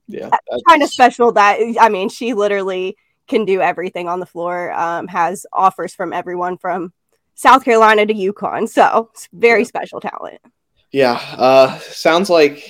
yeah, 0.07 0.31
kind 0.68 0.83
of 0.83 0.90
special 0.90 1.33
that 1.33 1.59
I 1.81 1.88
mean, 1.88 2.09
she 2.09 2.33
literally 2.33 2.96
can 3.29 3.44
do 3.44 3.61
everything 3.61 4.09
on 4.09 4.20
the 4.20 4.27
floor, 4.27 4.73
um, 4.73 5.09
has 5.09 5.46
offers 5.53 5.94
from 5.94 6.12
everyone 6.12 6.59
from 6.59 6.92
South 7.35 7.64
Carolina 7.64 8.07
to 8.07 8.14
UConn. 8.14 8.68
So, 8.68 9.11
it's 9.12 9.29
very 9.33 9.61
yeah. 9.61 9.66
special 9.66 10.01
talent. 10.01 10.40
Yeah. 10.92 11.20
Uh, 11.37 11.79
sounds 11.81 12.31
like 12.31 12.64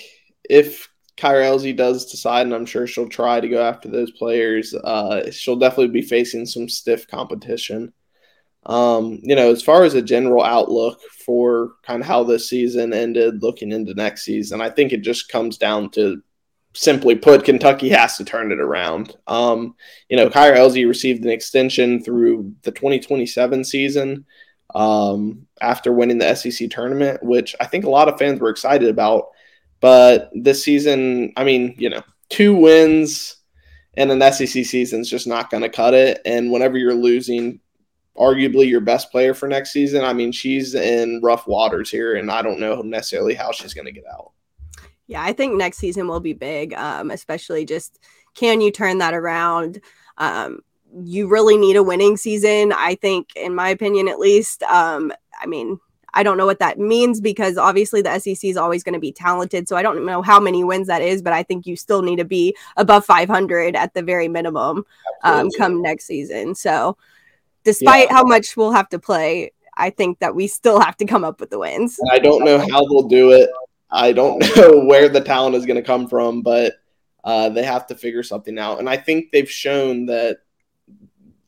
if 0.49 0.89
Kyra 1.17 1.45
Elzy 1.45 1.77
does 1.77 2.11
decide, 2.11 2.47
and 2.47 2.55
I'm 2.55 2.67
sure 2.67 2.87
she'll 2.87 3.09
try 3.09 3.41
to 3.41 3.49
go 3.49 3.63
after 3.63 3.89
those 3.89 4.11
players, 4.11 4.75
uh, 4.75 5.31
she'll 5.31 5.57
definitely 5.57 5.89
be 5.89 6.03
facing 6.03 6.47
some 6.47 6.69
stiff 6.69 7.07
competition. 7.09 7.93
Um, 8.67 9.21
you 9.23 9.37
know, 9.37 9.51
as 9.51 9.63
far 9.63 9.85
as 9.85 9.95
a 9.95 10.03
general 10.03 10.43
outlook 10.43 11.01
for 11.25 11.73
kind 11.83 12.03
of 12.03 12.07
how 12.07 12.25
this 12.25 12.49
season 12.49 12.93
ended, 12.93 13.43
looking 13.43 13.73
into 13.73 13.95
next 13.95 14.23
season, 14.23 14.61
I 14.61 14.71
think 14.71 14.93
it 14.93 15.01
just 15.01 15.31
comes 15.31 15.57
down 15.57 15.91
to 15.91 16.23
simply 16.75 17.17
put, 17.17 17.45
Kentucky 17.45 17.89
has 17.89 18.17
to 18.17 18.25
turn 18.25 18.53
it 18.53 18.61
around. 18.61 19.17
Um, 19.27 19.75
you 20.09 20.17
know, 20.17 20.29
Kyra 20.29 20.57
Elzy 20.57 20.87
received 20.87 21.25
an 21.25 21.31
extension 21.31 22.03
through 22.03 22.55
the 22.63 22.71
2027 22.71 23.65
season 23.65 24.27
um, 24.75 25.47
after 25.61 25.93
winning 25.93 26.19
the 26.19 26.35
SEC 26.35 26.71
tournament, 26.71 27.23
which 27.23 27.57
I 27.61 27.67
think 27.67 27.85
a 27.85 27.91
lot 27.91 28.09
of 28.09 28.19
fans 28.19 28.41
were 28.41 28.51
excited 28.51 28.89
about. 28.89 29.29
But 29.81 30.31
this 30.35 30.63
season, 30.63 31.33
I 31.37 31.45
mean, 31.45 31.75
you 31.79 31.91
know, 31.91 32.03
two 32.29 32.55
wins 32.55 33.37
in 33.95 34.11
an 34.11 34.33
SEC 34.33 34.65
season 34.65 35.01
is 35.01 35.11
just 35.11 35.27
not 35.27 35.51
going 35.51 35.63
to 35.63 35.69
cut 35.69 35.95
it. 35.95 36.21
And 36.25 36.53
whenever 36.53 36.79
you're 36.79 36.95
losing 36.95 37.61
arguably 38.17 38.69
your 38.69 38.81
best 38.81 39.11
player 39.11 39.35
for 39.35 39.49
next 39.49 39.73
season, 39.73 40.05
I 40.05 40.13
mean, 40.13 40.33
she's 40.33 40.75
in 40.75 41.21
rough 41.23 41.47
waters 41.47 41.91
here, 41.91 42.17
and 42.17 42.31
I 42.31 42.43
don't 42.43 42.61
know 42.61 42.83
necessarily 42.83 43.35
how 43.35 43.53
she's 43.53 43.75
going 43.75 43.87
to 43.87 43.93
get 43.93 44.05
out. 44.13 44.33
Yeah, 45.07 45.23
I 45.23 45.33
think 45.33 45.57
next 45.57 45.79
season 45.79 46.07
will 46.07 46.21
be 46.21 46.35
big, 46.35 46.73
um, 46.75 47.11
especially 47.11 47.65
just 47.65 47.99
can 48.35 48.61
you 48.61 48.71
turn 48.71 48.99
that 48.99 49.15
around? 49.15 49.81
Um, 50.19 50.61
you 51.03 51.29
really 51.29 51.57
need 51.57 51.77
a 51.77 51.83
winning 51.83 52.17
season, 52.17 52.73
I 52.73 52.95
think, 52.97 53.35
in 53.35 53.55
my 53.55 53.71
opinion, 53.71 54.09
at 54.09 54.19
least. 54.19 54.63
Um, 54.65 55.13
I 55.41 55.47
mean, 55.47 55.79
I 56.15 56.23
don't 56.23 56.37
know 56.37 56.47
what 56.47 56.59
that 56.59 56.79
means 56.79 57.21
because 57.21 57.57
obviously 57.57 58.03
the 58.03 58.19
SEC 58.19 58.45
is 58.45 58.57
always 58.57 58.83
going 58.83 58.95
to 58.95 59.01
be 59.01 59.13
talented. 59.13 59.69
So 59.69 59.77
I 59.77 59.83
don't 59.83 60.05
know 60.05 60.23
how 60.23 60.41
many 60.41 60.65
wins 60.65 60.87
that 60.89 61.03
is, 61.03 61.23
but 61.23 61.33
I 61.33 61.43
think 61.43 61.67
you 61.67 61.77
still 61.77 62.03
need 62.03 62.17
to 62.17 62.25
be 62.25 62.57
above 62.77 63.05
500 63.05 63.77
at 63.77 63.95
the 63.95 64.03
very 64.03 64.29
minimum 64.29 64.85
um, 65.23 65.49
come 65.57 65.83
next 65.83 66.07
season. 66.07 66.55
So 66.55 66.97
despite 67.65 68.09
yeah. 68.09 68.15
how 68.15 68.25
much 68.25 68.57
we'll 68.57 68.73
have 68.73 68.89
to 68.91 68.99
play, 68.99 69.53
I 69.77 69.91
think 69.91 70.19
that 70.19 70.35
we 70.35 70.47
still 70.47 70.81
have 70.81 70.97
to 70.99 71.05
come 71.05 71.25
up 71.25 71.41
with 71.41 71.51
the 71.51 71.59
wins. 71.59 71.99
I 72.11 72.19
don't 72.19 72.45
know 72.45 72.59
how 72.59 72.85
they'll 72.85 73.09
do 73.09 73.33
it. 73.33 73.51
I 73.91 74.13
don't 74.13 74.41
know 74.57 74.85
where 74.85 75.09
the 75.09 75.21
talent 75.21 75.57
is 75.57 75.67
going 75.67 75.77
to 75.77 75.83
come 75.83 76.09
from, 76.09 76.43
but 76.43 76.75
uh, 77.25 77.49
they 77.51 77.63
have 77.63 77.87
to 77.89 77.95
figure 77.95 78.23
something 78.23 78.59
out. 78.59 78.79
And 78.79 78.89
I 78.89 78.97
think 78.97 79.31
they've 79.31 79.51
shown 79.51 80.07
that 80.07 80.39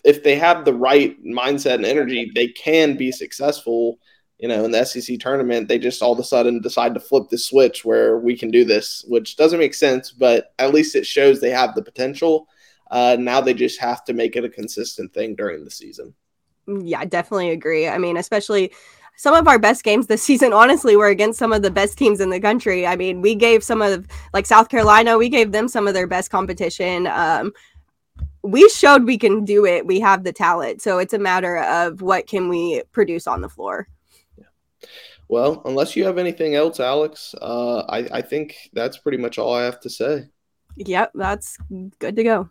if 0.05 0.23
they 0.23 0.37
have 0.37 0.65
the 0.65 0.75
right 0.75 1.23
mindset 1.25 1.75
and 1.75 1.87
energy, 1.87 2.31
they 2.35 2.49
can 2.49 2.97
be 2.97 3.13
successful 3.13 3.99
you 4.43 4.49
know, 4.49 4.65
in 4.65 4.73
the 4.73 4.85
SEC 4.85 5.21
tournament, 5.21 5.69
they 5.69 5.79
just 5.79 6.03
all 6.03 6.13
of 6.13 6.19
a 6.19 6.25
sudden 6.25 6.61
decide 6.61 6.95
to 6.95 7.01
flip 7.01 7.29
the 7.31 7.39
switch 7.39 7.85
where 7.85 8.19
we 8.19 8.37
can 8.37 8.51
do 8.51 8.65
this, 8.65 9.05
which 9.07 9.37
doesn't 9.37 9.61
make 9.61 9.73
sense, 9.73 10.11
but 10.11 10.53
at 10.59 10.75
least 10.75 10.97
it 10.97 11.07
shows 11.07 11.41
they 11.41 11.51
have 11.51 11.77
the 11.77 11.83
potential. 11.83 12.49
Uh, 12.91 13.17
now 13.21 13.41
they 13.41 13.55
just 13.55 13.81
have 13.81 14.05
to 14.05 14.13
make 14.13 14.35
it 14.35 14.45
a 14.45 14.49
consistent 14.49 15.15
thing 15.15 15.37
during 15.37 15.65
the 15.65 15.71
season. 15.71 16.13
Yeah, 16.67 17.05
definitely 17.05 17.51
agree. 17.51 17.87
I 17.87 17.99
mean, 17.99 18.17
especially 18.17 18.73
some 19.17 19.33
of 19.33 19.47
our 19.47 19.61
best 19.61 19.85
games 19.85 20.09
this 20.09 20.23
season, 20.31 20.53
honestly, 20.53 20.97
were 20.97 21.07
against 21.07 21.39
some 21.39 21.53
of 21.53 21.63
the 21.63 21.71
best 21.71 21.97
teams 21.97 22.21
in 22.21 22.31
the 22.31 22.41
country. 22.41 22.85
I 22.85 22.97
mean, 22.97 23.21
we 23.21 23.37
gave 23.37 23.63
some 23.63 23.81
of, 23.81 24.09
like 24.35 24.47
South 24.47 24.69
Carolina, 24.69 25.19
we 25.19 25.29
gave 25.29 25.53
them 25.53 25.69
some 25.69 25.87
of 25.87 25.95
their 25.95 26.09
best 26.09 26.33
competition. 26.33 27.07
Um, 27.07 27.53
we 28.43 28.69
showed 28.71 29.05
we 29.05 29.19
can 29.19 29.45
do 29.45 29.67
it. 29.67 29.87
We 29.87 30.01
have 30.01 30.25
the 30.25 30.33
talent. 30.33 30.83
So 30.83 30.99
it's 30.99 31.15
a 31.15 31.19
matter 31.21 31.59
of 31.59 32.03
what 32.03 32.27
can 32.27 32.49
we 32.49 32.83
produce 32.91 33.29
on 33.29 33.41
the 33.41 33.49
floor. 33.49 33.87
Well, 35.33 35.63
unless 35.65 35.97
you 35.97 36.05
have 36.05 36.19
anything 36.19 36.57
else, 36.57 36.79
Alex, 36.79 37.35
uh, 37.41 37.85
I, 37.89 38.19
I 38.19 38.21
think 38.21 38.55
that's 38.75 38.99
pretty 38.99 39.17
much 39.17 39.39
all 39.39 39.55
I 39.55 39.63
have 39.63 39.81
to 39.81 39.89
say. 39.89 40.27
Yep, 40.77 41.13
that's 41.15 41.57
good 41.99 42.17
to 42.17 42.23
go. 42.23 42.51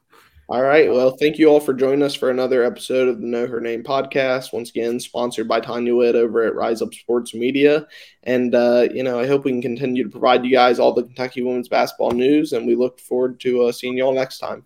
All 0.49 0.63
right. 0.63 0.91
Well, 0.91 1.11
thank 1.11 1.37
you 1.37 1.47
all 1.47 1.59
for 1.59 1.75
joining 1.75 2.01
us 2.01 2.15
for 2.15 2.31
another 2.31 2.63
episode 2.63 3.07
of 3.07 3.21
the 3.21 3.27
Know 3.27 3.45
Her 3.45 3.61
Name 3.61 3.83
podcast. 3.83 4.51
Once 4.51 4.71
again, 4.71 4.99
sponsored 4.99 5.47
by 5.47 5.59
Tanya 5.59 5.95
Witt 5.95 6.15
over 6.15 6.43
at 6.43 6.55
Rise 6.55 6.82
Up 6.82 6.91
Sports 6.95 7.36
Media. 7.36 7.86
And, 8.23 8.55
uh, 8.55 8.88
you 8.91 9.03
know, 9.03 9.19
I 9.19 9.27
hope 9.27 9.45
we 9.45 9.51
can 9.51 9.61
continue 9.61 10.03
to 10.03 10.09
provide 10.09 10.43
you 10.43 10.51
guys 10.51 10.79
all 10.79 10.95
the 10.95 11.03
Kentucky 11.03 11.43
women's 11.43 11.69
basketball 11.69 12.13
news. 12.13 12.51
And 12.51 12.65
we 12.65 12.73
look 12.73 12.99
forward 12.99 13.39
to 13.41 13.65
uh, 13.65 13.71
seeing 13.71 13.95
you 13.95 14.05
all 14.05 14.15
next 14.15 14.39
time. 14.39 14.65